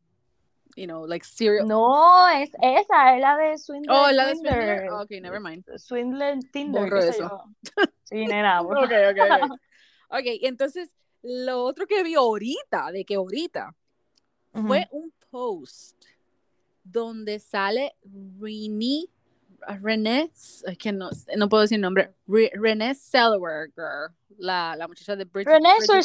[0.77, 1.67] you know, like serial.
[1.67, 3.97] No, es esa, es la de Swindler.
[3.97, 4.35] oh, la de.
[4.37, 4.91] Swindler.
[4.91, 5.65] Ok, never mind.
[5.79, 7.45] Swindler Tinder, Borro eso.
[8.05, 8.83] Sí, nena, borra.
[8.83, 9.61] Ok, ok, ok.
[10.11, 13.75] Ok, entonces, lo otro que vi ahorita, de que ahorita,
[14.67, 15.97] Fue un post
[16.85, 17.95] donde sale
[18.41, 19.07] Renee,
[19.83, 25.17] René, es que no, no puedo decir el nombre, Re- Renee Zellweger, la, la muchacha
[25.17, 25.97] de Bridget, René Sur.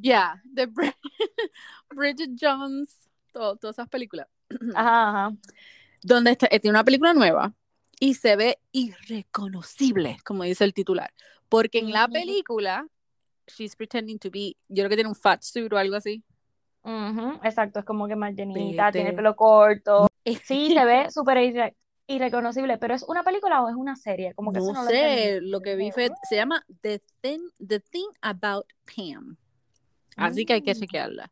[0.00, 0.94] yeah, de Bri-
[1.94, 4.26] Bridget Jones, to- todas esas películas,
[4.74, 5.36] Ajá, ajá.
[6.02, 7.52] donde está- tiene una película nueva
[8.00, 11.12] y se ve irreconocible, como dice el titular,
[11.48, 12.86] porque en la película,
[13.46, 16.22] she's pretending to be, yo creo que tiene un fat suit o algo así.
[16.88, 20.06] Ujú, Exacto, es como que más llenita, tiene pelo corto.
[20.44, 21.74] Sí, se ve súper irre-
[22.06, 24.34] irreconocible, pero ¿es una película o es una serie?
[24.34, 25.22] Como que eso No no lo entendí.
[25.22, 29.36] sé, lo que vi fue, se llama The Thing, The Thing About Pam.
[30.16, 30.78] Así que hay que Mm.
[30.80, 31.30] chequearla.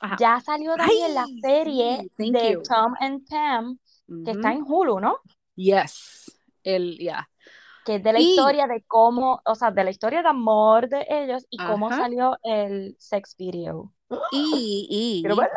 [0.00, 0.16] Ajá.
[0.18, 2.62] Ya salió también la serie sí, de you.
[2.62, 3.78] Tom and Pam,
[4.24, 5.18] que está en Hulu, ¿no?
[5.54, 6.40] Yes.
[6.64, 7.28] El, ya.
[7.84, 10.88] Que es de la Y- historia de cómo, o sea, de la historia de amor
[10.88, 13.92] de ellos y cómo salió el sex video.
[14.32, 15.48] Y, y verla.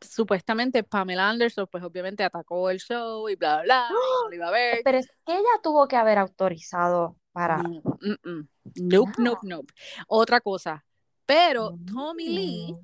[0.00, 3.92] supuestamente Pamela Anderson, pues obviamente atacó el show y bla, bla, bla, y
[4.24, 4.80] no lo iba a ver.
[4.84, 7.58] Pero es que ella tuvo que haber autorizado para...
[7.58, 8.48] No, mm, mm.
[8.76, 9.30] Nope, No.
[9.30, 9.74] nope, nope.
[10.06, 10.84] Otra cosa.
[11.26, 12.76] Pero Tommy Lee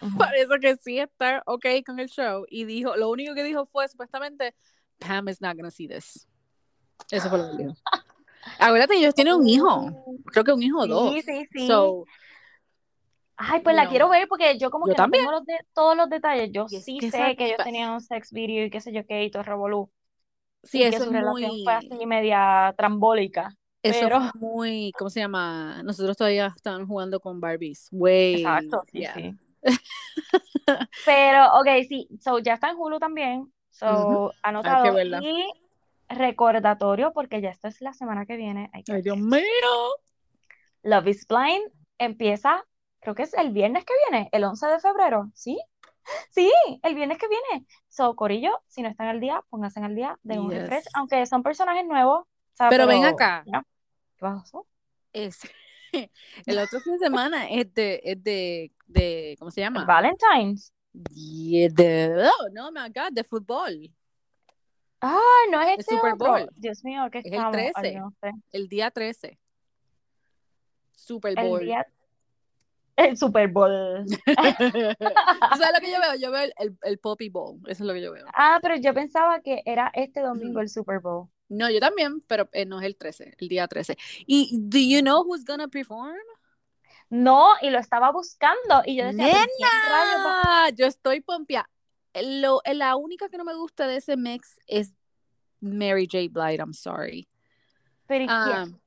[0.00, 0.16] Mm.
[0.18, 3.88] Parece que sí está ok con el show y dijo, lo único que dijo fue
[3.88, 4.54] supuestamente,
[4.98, 6.26] Pam is not gonna see this.
[7.10, 7.74] Eso fue lo que dijo.
[8.60, 11.12] Acuérdate, ellos tienen un hijo, creo que un hijo o dos.
[11.14, 11.66] Sí, sí, sí.
[11.66, 12.04] So,
[13.36, 15.24] Ay, pues la quiero ver porque yo como yo que no también.
[15.24, 16.50] tengo los de, todos los detalles.
[16.52, 19.06] Yo sí que sé esa que ellos tenían un sex video y qué sé yo
[19.06, 19.90] qué y todo revolú.
[20.62, 23.54] Sí, y que eso su es relación muy, fue así media trambólica.
[23.82, 25.82] eso Pero, fue muy, ¿cómo se llama?
[25.84, 27.88] Nosotros todavía estábamos jugando con Barbies.
[27.92, 29.14] Way, exacto, sí, yeah.
[29.14, 29.34] sí.
[31.04, 34.94] Pero, ok, sí, so ya está en Hulu también, so Hay que anotado.
[34.94, 35.20] verla.
[35.22, 35.46] Y
[36.08, 39.40] recordatorio, porque ya esto es la semana que viene, que Ay, Dios mío.
[40.82, 42.64] Love is Blind empieza,
[43.06, 45.56] creo que es el viernes que viene, el 11 de febrero, ¿sí?
[46.30, 46.50] Sí,
[46.82, 47.64] el viernes que viene.
[47.88, 50.94] So, Corillo, si no están al día, pónganse al día, den un refresh, Yes.
[50.96, 53.44] aunque son personajes nuevos, o sea, Pero ven acá.
[53.46, 53.52] ¿qué
[54.18, 54.66] pasó?
[55.12, 55.38] Es,
[56.46, 59.84] el otro fin de semana es de, es de, de, ¿cómo se El llama?
[59.84, 60.72] Valentine's.
[61.14, 63.88] Yeah, de, oh, no, my God, de fútbol.
[65.00, 65.20] Ah,
[65.52, 66.26] no es El este Super otro.
[66.32, 66.48] Bowl.
[66.56, 67.54] Dios mío, ¿qué Es el estamos?
[67.56, 68.30] Ay, 13, yo no sé.
[68.50, 69.38] el día 13.
[70.92, 71.60] Super El Bowl.
[71.60, 71.86] día,
[72.96, 74.04] el Super Bowl.
[74.06, 76.14] ¿Tú sabes lo que yo veo?
[76.18, 77.58] Yo veo el, el, el Poppy Bowl.
[77.66, 78.26] Eso es lo que yo veo.
[78.34, 81.28] Ah, pero yo pensaba que era este domingo el Super Bowl.
[81.48, 83.96] No, yo también, pero eh, no es el 13, el día 13.
[84.26, 86.16] ¿Y do you know who's gonna perform?
[87.08, 89.26] No, y lo estaba buscando y yo decía.
[89.26, 90.70] ¡Nena!
[90.74, 91.68] Yo estoy pompia.
[92.14, 94.92] Lo, la única que no me gusta de ese mix es
[95.60, 96.28] Mary J.
[96.30, 97.28] Blige, I'm sorry.
[98.06, 98.80] ¿Pero quién?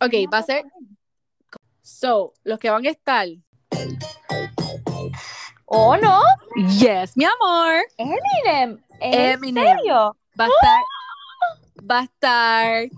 [0.00, 0.64] ok, ¿Quién va a ser.
[1.82, 3.28] So, los que van a estar.
[5.66, 6.20] ¿Oh, no?
[6.78, 7.82] Yes, mi amor.
[7.96, 8.82] Eminem.
[9.00, 9.64] ¿En Eminem.
[9.78, 10.16] serio?
[10.38, 10.82] Va a estar.
[11.90, 12.88] Va a estar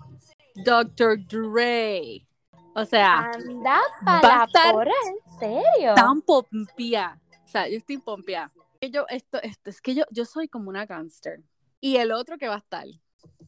[0.65, 1.19] Dr.
[1.27, 2.27] Dre.
[2.75, 5.95] O sea, Anda va a estar porra, ¿en serio?
[5.95, 7.21] tan pompia.
[7.45, 8.51] O sea, yo estoy pompia.
[8.81, 11.41] Que Yo, esto, esto, es que yo, yo soy como una gangster.
[11.81, 12.87] Y el otro que va a estar.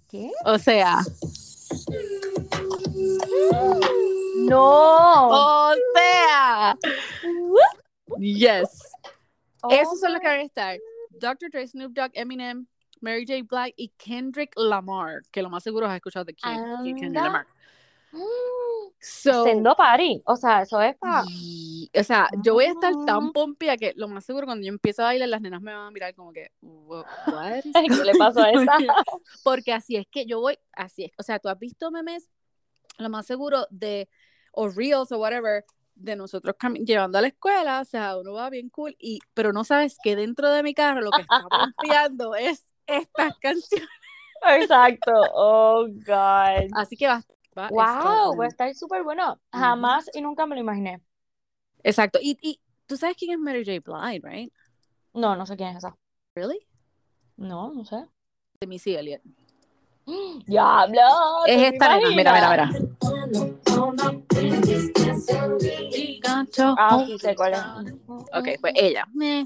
[0.09, 0.31] ¿Qué?
[0.45, 1.01] O sea,
[4.49, 5.29] No.
[5.71, 6.77] o sea.
[8.19, 8.81] Yes.
[9.63, 10.79] Oh Esos son los que van a estar.
[11.11, 11.51] Dr.
[11.51, 12.67] Dre, Snoop Dogg, Eminem,
[13.01, 13.43] Mary J.
[13.49, 17.23] Blige y Kendrick Lamar, que lo más seguro has escuchado de Kendrick Anda.
[17.23, 17.47] Lamar.
[19.01, 20.23] So, Sendo party.
[20.27, 21.23] O sea, eso es para.
[21.23, 23.33] o sea, yo voy a estar tan Mm.
[23.33, 25.91] pompia que lo más seguro cuando yo empiece a bailar, las nenas me van a
[25.91, 28.73] mirar como que, "Wha- what is ¿Qué le pasó a esa?
[29.45, 31.13] Porque así es que yo voy, así es.
[31.19, 32.29] O sea, tú has visto memes,
[32.99, 34.09] lo más seguro de,
[34.57, 35.65] o reels o whatever,
[35.95, 39.65] de nosotros llevando a la escuela, o sea, uno va bien cool, y, pero no
[39.65, 43.89] sabes que dentro de mi carro lo que está pompeando es estas canciones.
[44.49, 45.13] Exacto.
[45.35, 46.71] Oh, God.
[46.75, 47.23] Así que va,
[47.57, 49.41] va Wow, va a estar súper bueno.
[49.53, 51.03] Jamás y nunca me lo imaginé.
[51.83, 52.19] Exacto.
[52.23, 53.81] Y, y tú sabes quién es Mary J.
[53.81, 54.53] Blige, right?
[55.15, 55.97] No, no sé quién es esa.
[56.35, 56.59] Really?
[57.37, 58.05] No, no sé.
[58.61, 59.23] De Missy Elliott.
[60.47, 61.01] Diablo.
[61.45, 62.71] ¿tú Es esta mira, mira, mira.
[66.79, 67.61] Ah, sí sé cuál es.
[68.09, 69.07] Ok, pues ella.
[69.13, 69.45] Mm,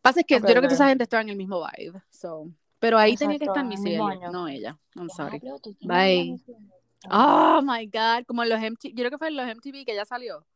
[0.00, 2.00] Pasa es que Ok, yo creo que toda esa gente estaba en el mismo vibe.
[2.10, 2.48] So.
[2.78, 3.96] Pero ahí tenía que Exacto, estar Missy
[4.30, 4.78] no ella.
[4.96, 5.40] I'm sorry.
[5.40, 6.40] Diablo, ¿tú te Bye.
[7.10, 8.24] Oh my God.
[8.26, 8.90] Como en los MTV.
[8.90, 10.46] Yo creo que fue en los MTV que ya salió.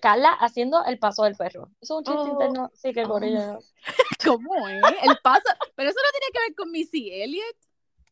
[0.00, 1.68] Carla haciendo el paso del perro.
[1.80, 2.70] Eso es un chiste Oh, interno.
[2.74, 3.08] Sí, que oh.
[3.08, 3.58] corillo.
[4.24, 4.82] ¿Cómo es?
[5.02, 5.42] El paso.
[5.74, 7.56] Pero eso no tiene que ver con Missy Elliott.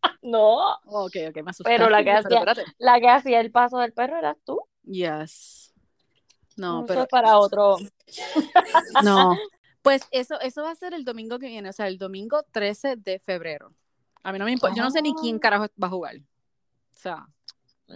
[0.23, 1.71] No, Oh, ok, ok, me asusté.
[1.71, 2.45] Pero la que hacía-
[2.79, 4.61] la que hacía el paso del perro eras tú.
[4.83, 5.73] Yes.
[6.57, 7.77] No, Eso pero es para otro.
[9.05, 9.37] no.
[9.83, 12.97] Pues eso, eso va a ser el domingo que viene, o sea, el domingo 13
[12.97, 13.73] de febrero.
[14.23, 15.41] A mí no me importa, yo no sé ni quién Ah.
[15.41, 16.17] carajo va a jugar.
[16.17, 17.27] O sea,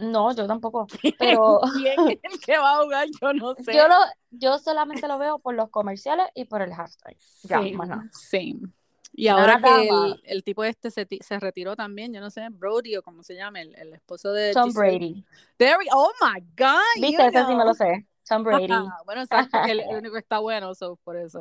[0.01, 0.87] No, yo tampoco.
[1.19, 3.73] Pero quién es el que va a jugar, yo no sé.
[3.75, 3.97] yo lo,
[4.31, 7.17] yo solamente lo veo por los comerciales y por el hashtag.
[7.45, 8.05] Ya, más nada.
[8.13, 8.61] same.
[9.19, 12.49] Y ahora Nada que el, el tipo este se, se retiró también, yo no sé,
[12.51, 14.99] Brody o como se llama, el, el esposo de Tom Giselle.
[14.99, 15.25] Brady.
[15.57, 16.81] There we- oh my God.
[17.01, 17.27] ¿Viste?
[17.27, 18.07] Ese sí me lo sé.
[18.29, 18.67] Tom Brady.
[18.73, 21.41] Ah, bueno, exacto, que el, el único que está bueno, so, por eso.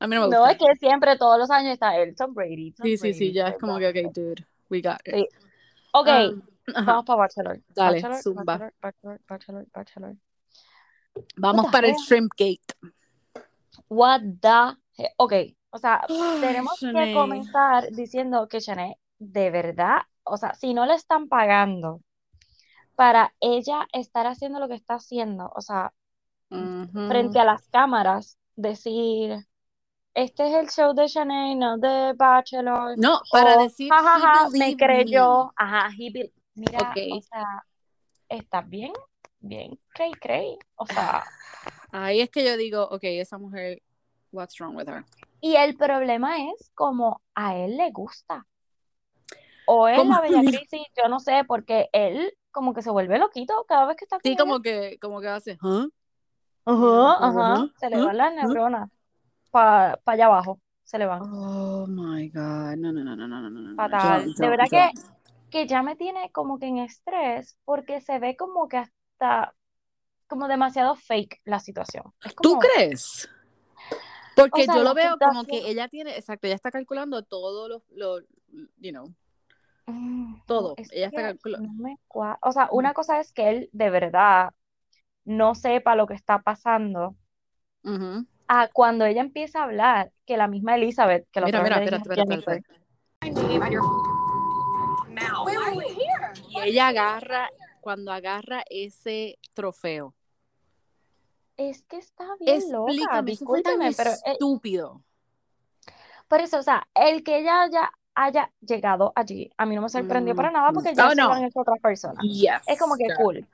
[0.00, 0.38] A mí no me gusta.
[0.40, 2.72] No, es que siempre, todos los años está él, Tom Brady.
[2.72, 5.14] Tom Sí, sí, sí, ya es como que, ok, dude, we got it.
[5.14, 5.28] Sí.
[5.92, 6.42] Ok, Um,
[6.74, 6.84] ajá.
[6.92, 7.60] vamos para Bachelor.
[7.74, 8.44] Dale, Bachelor, zumba.
[8.44, 10.16] Bachelor, Bachelor, Bachelor, Bachelor.
[11.36, 12.00] Vamos para el hell?
[12.00, 12.74] Shrimp Gate.
[13.88, 15.32] What the he- Ok,
[15.70, 16.04] o sea,
[16.40, 22.02] tenemos que comenzar diciendo que Shanae, de verdad, o sea, si no le están pagando
[22.94, 25.92] para ella estar haciendo lo que está haciendo, o sea,
[27.08, 29.46] frente a las cámaras, decir,
[30.18, 34.76] este es el show de Shanae, no de Bachelor, No, para o, decir, jajaja, me
[34.76, 36.96] creyó, ajá, he mira, Ok.
[37.14, 37.64] o sea,
[38.28, 38.92] está bien,
[39.38, 41.24] bien, crey, crey, o sea.
[41.92, 43.80] Ahí es que yo digo, ok, esa mujer,
[44.32, 45.04] what's wrong with her?
[45.40, 48.44] y el problema es como a él le gusta.
[49.66, 53.64] O es la bella crisis, yo no sé, porque él como que se vuelve loquito
[53.68, 55.88] cada vez que está con Sí, como que, como que hace, ¿huh?
[56.64, 58.90] Ajá, Ajá, se le van las neuronas.
[59.50, 61.20] Para allá abajo, se le van.
[61.22, 62.76] Oh my God.
[62.76, 63.60] No, no, no, no, no, no, no.
[63.60, 63.76] no.
[63.76, 64.24] Fatal.
[64.24, 64.78] Yo- de yo- verdad yo-
[65.50, 69.54] que, que ya me tiene como que en estrés porque se ve como que hasta
[70.28, 72.04] como demasiado fake la situación.
[72.40, 73.28] ¿Tú crees?
[74.36, 77.68] Porque O sea, yo lo veo como que ella tiene, exacto, ella está calculando todo
[77.68, 78.20] lo, lo
[78.78, 79.12] you know,
[79.86, 80.74] mm, todo.
[80.76, 81.68] es Ella está calculando.
[81.72, 81.98] no
[82.42, 84.50] O sea, una cosa es que él de verdad
[85.24, 87.16] no sepa lo que está pasando.
[87.82, 88.26] Ujú.
[88.48, 91.84] A cuando ella empieza a hablar, que la misma Elizabeth, que la Mira, otra mira,
[91.98, 93.78] espérate, espérate, espérate.
[96.48, 97.48] Y ella agarra,
[97.80, 100.14] cuando agarra ese trofeo.
[101.56, 105.02] es que está bien loca, Explícame, tan discúlpeme, pero eh, estúpido.
[106.28, 109.88] por eso, o sea, el que ella haya, haya llegado allí, a mí no me
[109.88, 111.32] sorprendió para nada porque ya Oh, lo no.
[111.32, 112.22] han hecho otras personas.
[112.22, 112.62] Yes.
[112.66, 113.16] Es como que girl.
[113.16, 113.46] cool.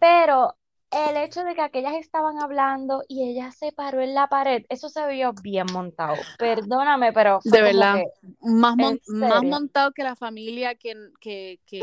[0.00, 0.56] Pero
[0.94, 4.88] el hecho de que aquellas estaban hablando y ella se paró en la pared, eso
[4.88, 6.16] se vio bien montado.
[6.38, 7.96] Perdóname, pero fue De verdad.
[7.96, 11.80] que, Más, mon- ¿En más montado que la familia que, que, que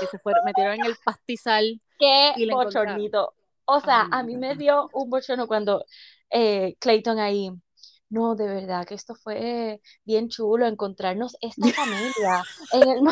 [0.00, 1.80] que se fueron, metieron en el pastizal.
[1.98, 3.34] qué Y bochornito.
[3.64, 5.84] O sea, Ay, a mí me dio un bochorno cuando
[6.30, 7.50] eh, Clayton ahí,
[8.10, 12.42] no, de verdad que esto fue bien chulo encontrarnos esta familia
[12.72, 13.02] en el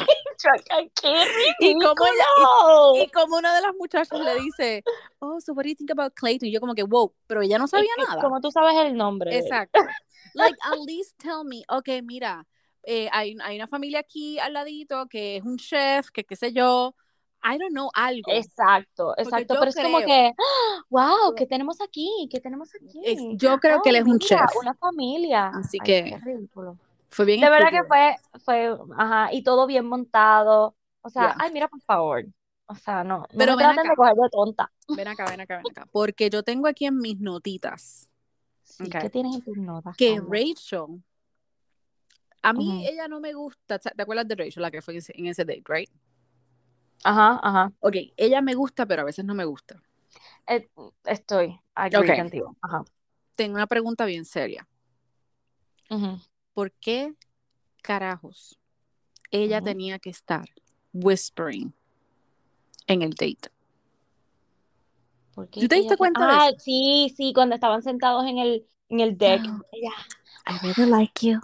[0.00, 0.08] mar".
[0.42, 3.04] Yo acá, ¡Qué Y como ella- ridículo!
[3.04, 4.82] Y como una de las muchachas le dice,
[5.18, 6.48] oh, so what do you think about Clayton?
[6.48, 8.22] Y yo como que, wow, pero ella no sabía Y- y nada.
[8.22, 9.36] Como tú sabes el nombre.
[9.36, 9.78] Exacto.
[10.34, 12.46] Like, at least tell me, ok, mira,
[12.84, 16.52] eh, hay, hay una familia aquí al ladito que es un chef, que qué sé
[16.52, 16.94] yo,
[17.42, 18.30] I don't know, algo.
[18.30, 20.32] Exacto, exacto, pero es como que,
[20.90, 22.28] wow, ¿qué tenemos aquí?
[22.30, 23.00] ¿Qué tenemos aquí?
[23.04, 24.56] Es- yo creo que él Oh, es un mira, chef.
[24.60, 25.48] una familia.
[25.54, 26.76] Así Ay, que- qué ridículo.
[27.10, 30.76] Fue bien De verdad que fue, fue, ajá, y todo bien montado.
[31.02, 32.24] O sea, ay, mira, por favor.
[32.66, 33.90] O sea, no, no Pero me traten acá.
[33.90, 34.72] de coger de tonta.
[34.88, 35.88] Ven acá, ven acá, ven acá.
[35.90, 38.08] Porque yo tengo aquí en mis notitas
[38.62, 38.88] Sí.
[38.88, 40.20] ¿qué tienes en tus notas, que?
[40.20, 41.02] Rachel,
[42.42, 45.12] a mí ella no me gusta, ¿te acuerdas de Rachel, la que fue en ese-
[45.16, 45.90] en ese date, right?
[47.04, 47.72] Ajá, ajá.
[47.80, 49.82] Ok, ella me gusta, pero a veces no me gusta.
[50.46, 50.70] Eh,
[51.04, 52.16] estoy agree Ok.
[52.16, 52.56] contigo.
[52.62, 52.84] Ajá.
[53.36, 54.66] Tengo una pregunta bien seria.
[55.90, 56.18] Ujú.
[56.54, 57.14] ¿Por qué
[57.82, 58.58] carajos
[59.30, 60.48] ella tenía que estar
[60.92, 61.72] whispering
[62.86, 63.50] en el date?
[65.34, 66.58] ¿Por qué ¿Tú te diste te- cuenta de Ah, eso?
[66.60, 69.42] sí, sí, cuando estaban sentados en el, en el deck.
[69.46, 70.52] Ah.
[70.52, 71.40] I really like you.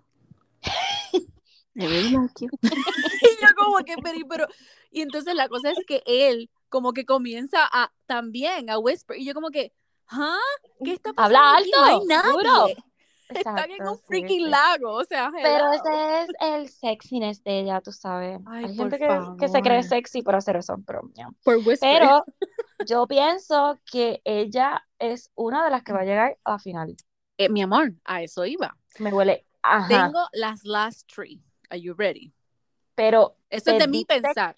[1.79, 2.49] I really like you.
[2.63, 4.47] y yo como que, pero, pero,
[4.91, 9.25] y entonces la cosa es que él como que comienza a también a whisper y
[9.25, 9.73] yo como que,
[10.09, 10.37] ¿ah?
[10.85, 11.39] ¿Qué está pasando?
[11.39, 11.71] Habla aquí?
[11.71, 12.77] No hay alto, nadie.
[13.29, 13.39] Duro.
[13.41, 14.51] Están en Exacto, un sí, freaking sí.
[14.51, 18.41] lago, o sea, Pero ese es el sexiness de ella, tú sabes.
[18.47, 19.09] Ay, Hay gente que,
[19.39, 21.03] que se cree sexy por hacer eso, pero.
[21.43, 21.59] Por
[22.87, 26.97] yo pienso que ella es una de las que va a llegar a la final.
[27.39, 28.77] Eh, mi amor, a eso iba.
[28.99, 29.89] Me huele, ajá.
[29.89, 31.43] Tengo las last three.
[31.69, 32.33] Are you ready?
[32.95, 34.57] Pero, Eso es de mí diste- pensar.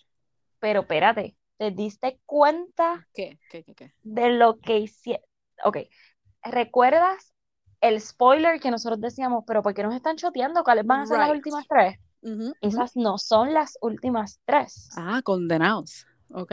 [0.61, 3.39] pero espérate, ¿te diste cuenta ¿Qué?
[3.51, 3.65] ¿Qué?
[3.65, 3.75] ¿Qué?
[3.75, 3.95] qué?
[4.03, 5.25] de lo que hicieron?
[5.65, 5.79] Ok,
[6.45, 7.35] ¿recuerdas
[7.81, 10.65] el spoiler que nosotros decíamos, pero por qué nos están choteando?
[10.65, 11.99] ¿Cuáles van a ser las últimas tres?
[12.61, 14.89] Esas no son las últimas tres.
[14.97, 16.07] Ah, condenados.
[16.31, 16.53] Ok.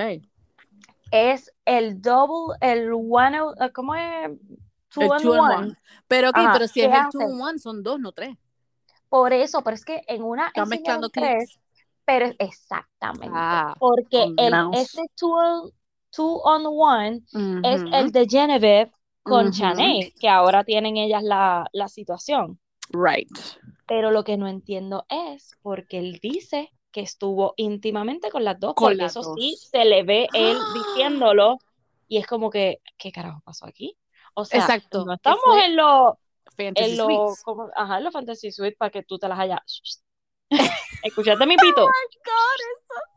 [1.12, 4.30] Es el double, el one, uh, ¿cómo es?
[4.90, 5.76] Two El and two and one.
[6.08, 7.12] Pero ok, Ajá, pero si ¿qué es el hace?
[7.12, 8.36] two and one, son dos, no tres.
[9.10, 11.60] Por eso, pero es que en una enseñaron mezclando tres,
[12.06, 13.36] pero exactamente.
[13.36, 15.72] Ah, Porque el, este two, on-
[16.12, 17.22] two on one
[17.64, 18.92] es el de Genevieve
[19.26, 19.52] con ujú.
[19.52, 22.60] Chanel, que ahora tienen ellas la, la situación.
[22.94, 23.30] Right.
[23.88, 28.74] Pero lo que no entiendo es porque él dice que estuvo íntimamente con las dos,
[28.76, 29.40] Con porque las eso dos.
[29.40, 30.74] sí se le ve él ¡Ah!
[30.96, 31.58] diciéndolo
[32.08, 33.98] y es como que, ¿qué carajo pasó aquí?
[34.34, 36.20] O sea, Exacto, no estamos fue en lo,
[36.56, 40.04] Fantasy en lo, como, ajá, en lo fantasy suite para que tú te las hayas.
[41.04, 41.88] ¿Escuchaste mi pito?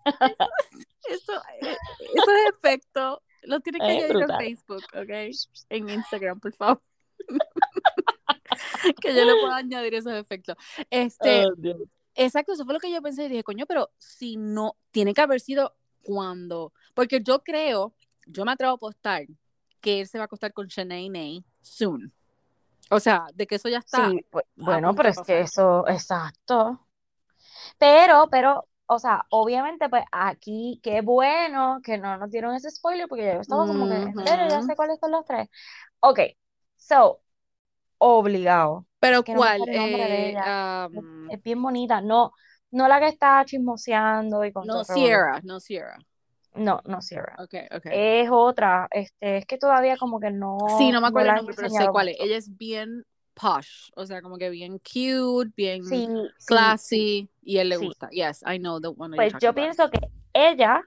[1.08, 1.76] Eso, eh,
[2.14, 4.38] esos efectos los tienes que Eh, añadir en.
[4.38, 5.10] Facebook, ¿ok?
[5.70, 6.82] En Instagram, por favor.
[9.02, 10.56] que yo le pueda añadir esos efectos.
[10.90, 11.52] Este, Oh.
[12.20, 15.20] Exacto, eso fue lo que yo pensé y dije, coño, pero si no, tiene que
[15.20, 17.94] haber sido cuando, porque yo creo,
[18.26, 19.24] yo me atrevo a apostar
[19.80, 22.12] que él se va a acostar con Shanae Nay soon.
[22.90, 24.10] O sea, de que eso ya está.
[24.10, 26.84] Sí, pues, bueno, pero es que eso, exacto.
[27.78, 33.06] Pero, pero, o sea, obviamente, pues aquí, qué bueno que no nos dieron ese spoiler,
[33.08, 35.48] porque ya yo estaba como que, serio, ya sé cuáles son los tres.
[36.00, 36.20] Ok,
[36.76, 37.20] so,
[37.98, 38.86] obligado.
[39.00, 39.58] Pero que no ¿cuál?
[39.60, 40.88] sale el nombre de Eh, ella.
[40.92, 42.32] Es, um, es bien bonita, no,
[42.70, 44.84] no la que está chismoseando y con no.
[44.84, 45.98] Sierra, no Sierra.
[46.54, 47.36] No, no Sierra.
[47.38, 47.86] Ok, ok.
[47.92, 51.54] Es otra, este, es que todavía como que no, sí, no me acuerdo el nombre,
[51.54, 52.16] pero sé cuál es.
[52.20, 53.04] Ella es bien
[53.40, 56.44] posh, o sea, como que bien cute, bien Sí, sí, sí.
[56.46, 57.86] classy, y él le sí.
[57.86, 58.08] gusta.
[58.10, 59.56] Yes, I know the one Pues yo about.
[59.56, 60.00] pienso que
[60.32, 60.82] ella,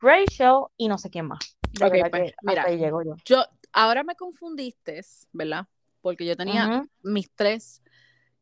[0.00, 1.56] Rachel y no sé quién más.
[1.72, 2.64] De Ok, verdad pues, que mira.
[2.64, 3.14] ahí llego yo.
[3.24, 5.00] Yo, ahora me confundiste,
[5.32, 5.66] ¿verdad?
[6.00, 6.88] Porque yo tenía Ujú.
[7.02, 7.82] mis tres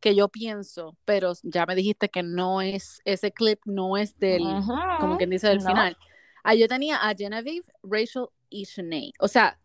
[0.00, 4.61] que yo pienso, pero ya me dijiste que no es, ese clip no es del,
[5.00, 5.68] como quien dice, del No.
[5.68, 5.96] final.
[6.42, 9.12] Ah, yo tenía a Genevieve, Rachel y Shanae.
[9.18, 9.59] O sea,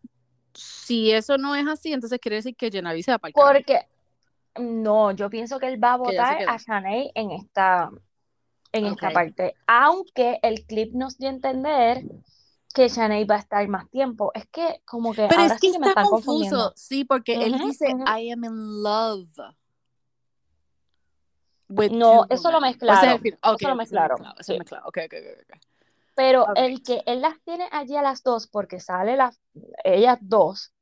[0.60, 3.34] si eso no es así, entonces quiere decir que Genevieve se va para el.
[3.34, 3.86] Porque
[4.58, 7.90] no, yo pienso que él va a votar a Shanae en esta,
[8.72, 9.54] en esta parte.
[9.66, 12.02] Aunque el clip nos dio a entender
[12.74, 14.32] que Shanae va a estar más tiempo.
[14.34, 16.72] Es que como que Pero ahora es que sí me está están confuso, confundiendo.
[16.76, 17.86] sí, porque él dice.
[17.88, 19.28] I am in love
[21.68, 22.74] with No, eso lo women.
[22.74, 23.26] O sea, mezclaron.
[23.56, 24.52] Eso lo mezclaron, eso sí.
[24.52, 24.88] es mezclado.
[24.88, 25.69] Ok, ok, ok, ok.
[26.20, 29.40] Pero el que él las tiene allí a las dos, porque sale las,
[29.84, 30.74] ellas dos,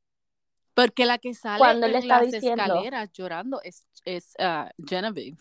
[0.75, 4.35] Porque la que sale cuando él le en está las diciendo, escaleras llorando es, es
[4.41, 5.39] ah, Genevieve.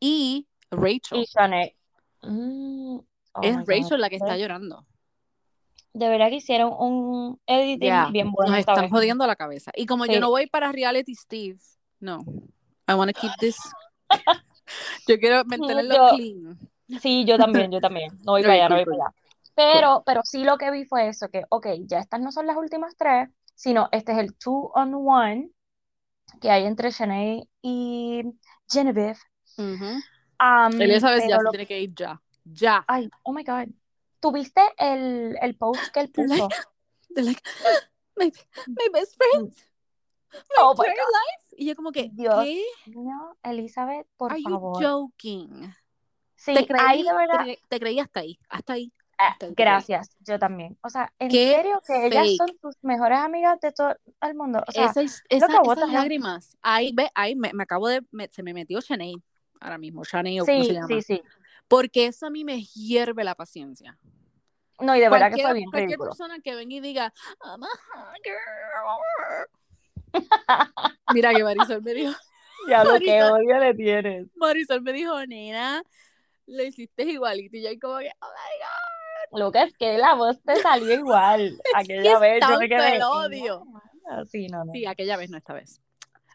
[0.00, 1.24] Y Rachel.
[1.24, 4.84] y mm, oh es God, Rachel la que está llorando.
[5.94, 8.90] De verdad que hicieron un editing bien bueno nos están vez.
[8.90, 9.72] jodiendo la cabeza.
[9.74, 11.58] Y como yo no voy para reality Steve,
[12.00, 12.20] no.
[12.86, 13.56] I want to keep this.
[15.08, 16.58] Yo quiero mantenerlo Yo- clean.
[17.00, 18.10] Sí, yo también, yo también.
[18.24, 19.14] No voy para allá, no voy para allá.
[19.58, 22.56] Pero, pero sí lo que vi fue eso, que, ok, ya estas no son las
[22.56, 25.50] últimas tres, sino este es el two on one
[26.40, 28.22] que hay entre Shanae y
[28.70, 29.18] Genevieve.
[30.78, 32.20] Elizabeth ya lo- tiene que ir ya.
[32.44, 32.84] Ya.
[32.86, 33.68] Ay, oh my God.
[34.20, 36.48] ¿Tuviste el, el post que él They're puso?
[36.48, 36.54] like,
[37.14, 37.42] they're like,
[38.16, 38.32] my,
[38.66, 39.52] my best friend,
[40.32, 41.54] my Oh my life.
[41.56, 42.46] Y yo como que, Dios.
[42.46, 42.64] ¿qué?
[42.86, 44.82] No, Elizabeth, por Are you favor.
[44.82, 45.74] joking?
[46.36, 48.92] Sí, te creí, ahí de verdad, te, te creí hasta ahí, hasta ahí.
[49.18, 50.78] Ah, gracias, yo también.
[50.82, 54.62] O sea, ¿en Qué serio que ellas son tus mejores amigas de todo el mundo?
[54.66, 56.56] O sea, Esa- esa- the esas lágrimas.
[56.62, 59.14] Ahí, ve, ahí me, me acabo de, me- se me metió Shanae
[59.60, 60.88] ahora mismo, Shanae o cómo se sí, llama.
[60.88, 61.22] sí, sí.
[61.68, 63.98] Porque eso a mí me hierve la paciencia.
[64.80, 66.10] No, y de verdad que fue bien cualquier ridículo.
[66.10, 67.12] persona que venga y diga,
[67.44, 67.68] I'm a.
[71.08, 72.12] Mira que Marisol me dijo,
[72.68, 74.28] Ya lo que odio le tienes.
[74.36, 75.82] Marisol me dijo, nena,
[76.46, 77.56] lo hiciste igualito.
[77.56, 78.87] Y yo como que, oh my God.
[79.32, 81.58] Lucas, que la voz te salió igual.
[81.74, 82.96] Aquella Es vez yo me quedé.
[82.96, 83.64] el odio.
[84.10, 84.72] "No, Sí, no, no.
[84.72, 85.80] Sí, aquella vez, no esta vez.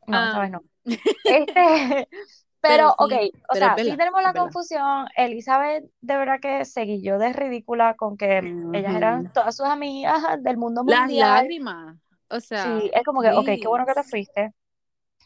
[0.07, 0.41] No, esta Ah.
[0.41, 0.61] vez no.
[1.25, 2.07] Este,
[2.61, 5.07] Pero pero, sí, ok, o pero sea, es sí verdad, tenemos es la confusión.
[5.17, 10.23] Elizabeth, de verdad que se guilló de ridícula con que ellas eran todas sus amigas
[10.41, 11.29] del mundo Las mundial.
[11.29, 11.97] lágrimas.
[12.29, 14.53] O sea, Sí, es como que, ok, qué bueno que te fuiste.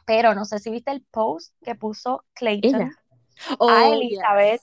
[0.08, 2.92] Pero no sé si viste el post que puso Clayton Ella.
[3.52, 4.62] a Oh, Elizabeth,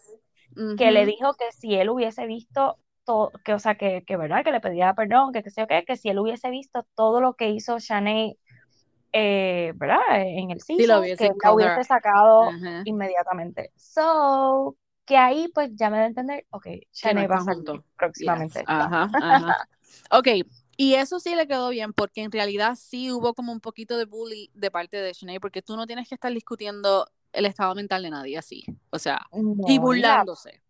[0.57, 0.75] yes.
[0.77, 4.45] que le dijo que si él hubiese visto todo, que, o sea, que, que verdad,
[4.45, 7.21] que le pedía perdón, que qué sé yo qué, que si él hubiese visto todo
[7.21, 8.39] lo que hizo Shanae,
[9.13, 9.99] eh, ¿verdad?
[10.23, 12.85] En el Sí, lo season, hubiese que la hubiese sacado Ajá.
[12.85, 13.73] inmediatamente.
[13.77, 14.77] So,
[15.07, 17.81] que ahí pues ya me da a entender, ok, Shanae va juntos.
[17.97, 18.61] próximamente.
[18.61, 18.65] Yes.
[18.67, 19.57] Ajá, ajá.
[20.11, 20.29] Ok,
[20.77, 24.07] y eso sí le quedó bien, porque en realidad sí hubo como un poquito de
[24.07, 28.03] bully de parte de Shanae, porque tú no tienes que estar discutiendo el estado mental
[28.03, 28.65] de nadie así.
[28.91, 30.63] O sea, No, y burlándose.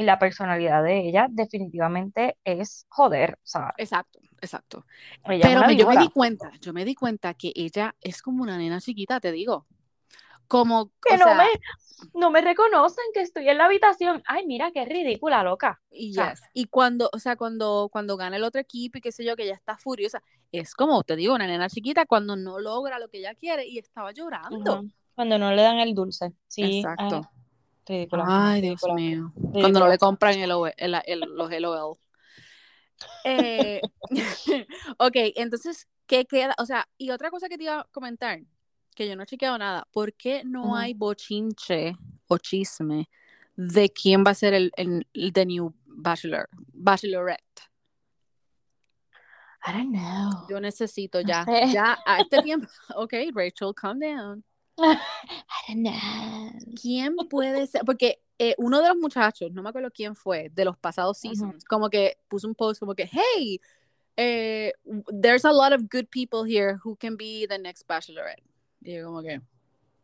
[0.00, 4.86] Y la personalidad de ella definitivamente es joder, o sea, Exacto, exacto.
[5.24, 8.42] ella Pero me- yo me di cuenta, yo me di cuenta que ella es como
[8.42, 9.66] una nena chiquita, te digo.
[10.48, 11.44] Como, Que o no sea, me,
[12.14, 14.22] no me reconocen que estoy en la habitación.
[14.26, 15.82] Ay, mira qué ridícula, loca.
[15.90, 16.40] y O sea, yes.
[16.54, 19.42] Y cuando, o sea, cuando, cuando gana el otro equipo y qué sé yo, que
[19.44, 23.18] ella está furiosa, es como, te digo, una nena chiquita cuando no logra lo que
[23.18, 24.82] ella quiere y estaba llorando.
[25.14, 26.32] Cuando no le dan el dulce.
[26.48, 27.30] Sí, ay, Exacto.
[27.90, 29.32] Ridícula, Ay, Dios ridícula, mío.
[29.52, 31.96] Cuando no le compran el, el- el- los LOL.
[33.24, 33.80] Eh,
[34.98, 36.54] ok, entonces, ¿qué queda?
[36.58, 38.40] O sea, y otra cosa que te iba a comentar,
[38.94, 41.96] que yo no he chequeado nada, ¿por qué no hay bochinche
[42.28, 43.08] o chisme
[43.56, 47.42] de quién va a ser el, el, el the new bachelor, bachelorette?
[49.66, 50.46] I don't know.
[50.48, 52.66] Yo necesito ya, ya a este tiempo.
[52.96, 54.42] Ok, Rachel, calm down.
[54.82, 56.74] I don't know.
[56.80, 57.82] ¿Quién puede ser?
[57.84, 61.64] Porque eh, uno de los muchachos, no me acuerdo quién fue, de los pasados seasons,
[61.64, 63.60] como que puso un post como que, hey,
[64.16, 64.72] eh,
[65.20, 68.42] there's a lot of good people here who can be the next bachelorette.
[68.82, 69.40] Y yo como que,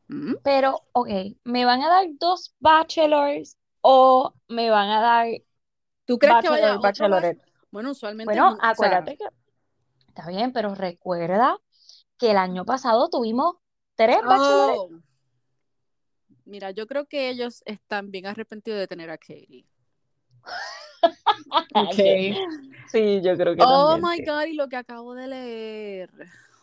[0.09, 0.35] ¿mm?
[0.43, 1.09] Pero, ok,
[1.45, 5.29] ¿me van a dar dos bachelors o me van a dar
[6.05, 7.39] ¿Tú crees que vaya bachelor, bachelorette?
[7.39, 9.25] bach- Bueno, usualmente Bueno, no, o sea, acuérdate que
[10.09, 11.59] está bien, pero recuerda
[12.19, 13.57] que el año pasado tuvimos
[13.97, 14.91] tres oh,
[16.45, 19.67] mira, yo creo que ellos están bien arrepentidos de tener a Katie.
[21.69, 22.35] Sí, Okay.
[22.91, 24.03] sí, yo creo que Oh también.
[24.03, 24.25] my sí.
[24.25, 26.11] God, y lo que acabo de leer.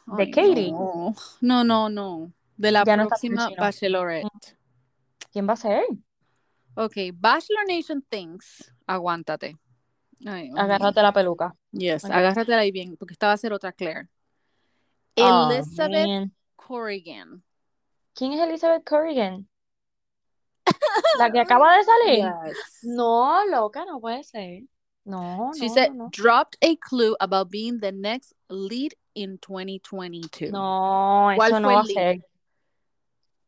[0.08, 0.72] ¿De Ay, Katie?
[0.72, 2.34] No, no, no, no.
[2.58, 3.62] De la Ya no próxima Pacino.
[3.62, 4.58] Bachelorette.
[5.32, 5.84] ¿Quién va a ser?
[6.76, 8.72] Ok, Bachelor Nation thinks.
[8.88, 9.58] Aguántate.
[10.26, 10.62] Ay, mío.
[10.62, 11.56] Agárrate la peluca.
[11.72, 12.12] Yes, Ok.
[12.12, 14.08] agárratela ahí bien, porque esta va a ser otra Claire.
[15.18, 16.34] Oh, Elizabeth man.
[16.68, 17.44] Corrigan.
[18.16, 19.48] ¿Quién es Elizabeth Corrigan?
[21.18, 22.26] ¿La que acaba de salir?
[22.46, 22.58] Yes.
[22.84, 24.64] No, loca, no puede ser.
[25.06, 30.52] No, She no, said, no, dropped a clue about being the next lead in 2022.
[30.52, 30.60] no.
[30.60, 32.26] No, ¿Cuál eso no va a ser.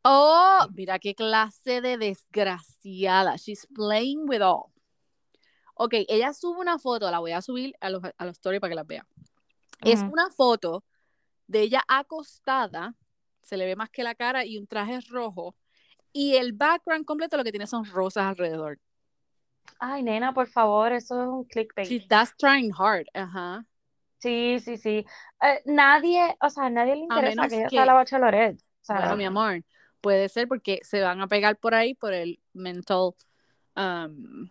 [0.03, 3.37] Oh, mira qué clase de desgraciada.
[3.37, 4.71] She's playing with all.
[5.75, 8.69] Ok, ella sube una foto, la voy a subir a los, a los stories para
[8.69, 9.07] que la vea.
[9.81, 10.83] Es una foto
[11.47, 12.95] de ella acostada,
[13.45, 15.55] se le ve más que la cara y un traje rojo.
[16.11, 18.79] Y el background completo lo que tiene son rosas alrededor.
[19.79, 21.87] Ay, nena, por favor, eso es un clickbait.
[21.87, 23.07] She, that's trying hard.
[23.13, 23.65] Ajá.
[24.19, 25.05] Sí, sí, sí.
[25.41, 28.59] Eh, nadie, o sea, a nadie le interesa que ella sea la bachelorette.
[28.59, 29.63] O sea, Bueno, mi amor,
[30.01, 33.13] puede ser porque se van a pegar por ahí por el mental,
[33.75, 34.49] um,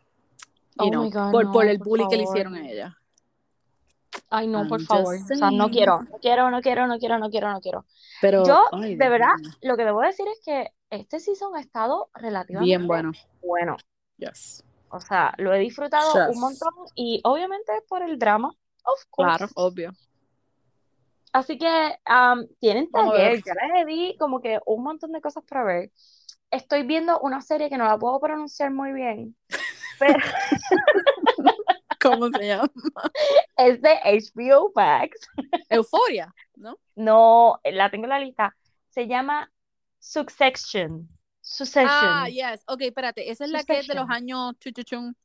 [0.76, 2.98] you Oh know, God, por, por el por bullying que le hicieron a ella.
[4.34, 5.16] Ay, no, I'm por favor.
[5.16, 5.72] O sea, no saying.
[5.72, 7.84] quiero, no quiero, no quiero, no quiero, no quiero, no quiero.
[8.20, 12.08] Pero, Yo, ay, de verdad, lo que debo decir es que este season ha estado
[12.14, 13.12] relativamente bien bueno.
[13.42, 13.76] bueno.
[14.16, 14.64] Yes.
[14.90, 16.36] O sea, lo he disfrutado Yes.
[16.36, 18.48] un montón y obviamente por el drama,
[18.84, 19.38] of course.
[19.38, 19.92] Claro, obvio.
[21.32, 21.66] Así que
[22.08, 25.90] um, tienen taller, ya les di como que un montón de cosas para ver.
[26.48, 29.34] Estoy viendo una serie que no la puedo pronunciar muy bien,
[29.98, 30.14] pero
[32.10, 32.70] ¿Cómo se llama?
[33.56, 35.18] es de HBO Max.
[35.68, 36.78] Euforia, ¿no?
[36.94, 38.56] No, la tengo en la lista.
[38.90, 39.50] Se llama
[39.98, 41.08] Succession.
[41.40, 41.88] Succession.
[41.90, 42.62] Ah, yes.
[42.66, 43.30] Ok, espérate.
[43.30, 44.12] Esa es la que es de los Succession.
[44.12, 45.16] años chuchuchun.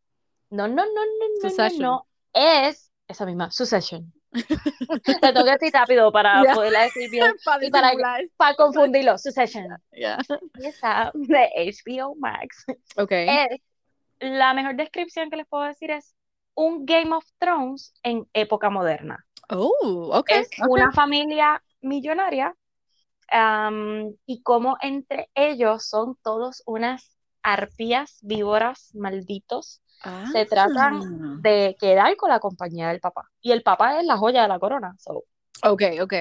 [0.52, 1.82] No, no, no, no, no, no, Succession.
[1.82, 2.08] no.
[2.34, 4.12] Es esa misma, Succession.
[4.32, 7.92] La tengo que decir rápido para poderla decir bien, Para Y para-
[8.38, 9.18] para confundirlo.
[9.18, 9.66] Succession.
[9.92, 10.20] Yeah.
[10.60, 12.66] Esa de HBO Max.
[12.98, 13.12] Ok.
[13.12, 13.62] Es,
[14.20, 16.14] la mejor descripción que les puedo decir es
[16.60, 19.26] un Game of Thrones en época moderna.
[19.50, 20.30] Oh, ok.
[20.32, 20.68] Es ok.
[20.70, 22.54] una familia millonaria
[23.32, 29.82] am, y como entre ellos son todos unas arpías, víboras, malditos,
[30.32, 31.38] se tratan Ah.
[31.42, 33.30] de quedar con la compañía del papá.
[33.42, 34.96] Y el papá es la joya de la corona.
[35.00, 35.24] so,
[35.64, 36.14] Ok, ok.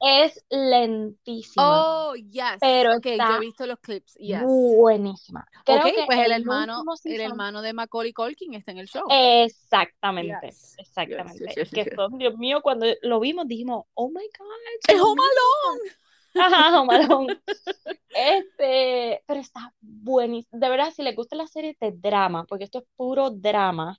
[0.00, 2.58] Es lentísima, Oh, yes.
[2.60, 4.14] Pero ok, yo está he visto los clips.
[4.14, 4.42] Yes.
[4.44, 5.46] buenísima.
[5.64, 9.06] Creo que pues el el hermano, el hermano de Macaulay Culkin está en el show.
[9.10, 10.74] Exactamente, Yes.
[10.78, 11.54] exactamente.
[11.54, 14.46] Yes, que Dios mío, cuando lo vimos dijimos, oh my God.
[14.88, 15.30] ¡Es Home mío".
[15.32, 15.90] Alone!
[16.38, 17.40] Ajá, Home Alone.
[18.10, 20.58] Este, pero está buenísimo.
[20.58, 23.98] De verdad, si les gusta la serie de drama, porque esto es puro drama,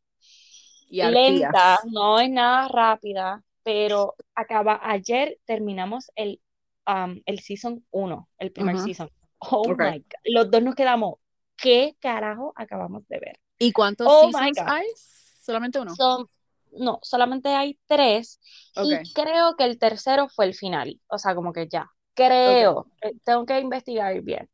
[0.90, 6.42] Y lenta, no es nada rápida, pero acaba, ayer terminamos el,
[6.88, 8.84] um, el season 1, el primer Ujú.
[8.86, 9.10] season.
[9.40, 9.80] Oh Ok.
[9.80, 10.06] my God.
[10.24, 11.16] Los dos nos quedamos,
[11.58, 13.40] ¿qué carajo acabamos de ver?
[13.60, 14.86] ¿Y cuántos Oh seasons hay?
[14.96, 15.96] ¿Solamente uno?
[15.96, 16.26] Son,
[16.72, 18.40] no, solamente hay tres
[18.84, 19.08] y Ok.
[19.14, 23.46] creo que el tercero fue el final, o sea, como que ya, creo, eh, tengo
[23.46, 24.50] que investigar bien,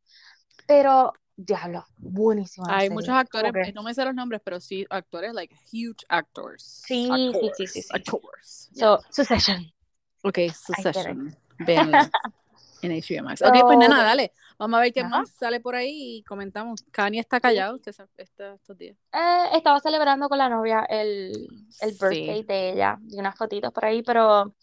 [0.65, 4.85] pero diablo, buenísima Hay serie, muchos actores, que- no me sé los nombres, pero sí
[4.89, 6.63] actores, like huge actors.
[6.63, 7.89] Sí, sí, actors, sí, sí, sí.
[7.91, 8.69] Actors.
[8.73, 9.71] so, Succession.
[10.23, 10.39] Ok.
[10.53, 11.35] Succession.
[11.59, 12.09] Véanla
[12.81, 13.41] en HBO Max.
[13.41, 14.33] Ok, pues nena, dale.
[14.59, 15.19] Vamos a ver qué nada.
[15.19, 16.83] más sale por ahí y comentamos.
[16.91, 18.95] Kanye está callado este- este- estos días.
[19.11, 21.47] Eh, estaba celebrando con la novia el,
[21.81, 21.97] el Sí.
[21.99, 24.55] birthday de ella, y unas fotitos por ahí, pero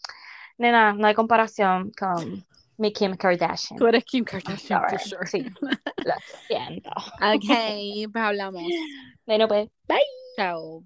[0.57, 2.45] nena, no hay comparación con
[2.81, 3.77] mi Kim Kardashian.
[3.77, 4.99] Tú eres Kim I'm Kardashian, for sorry.
[4.99, 5.27] sure.
[5.27, 5.45] Sí,
[6.03, 6.13] lo
[6.47, 6.89] siento.
[7.21, 8.63] Ok, pues hablamos.
[9.25, 9.99] Bueno, pues, bye.
[10.35, 10.85] Chao, bye.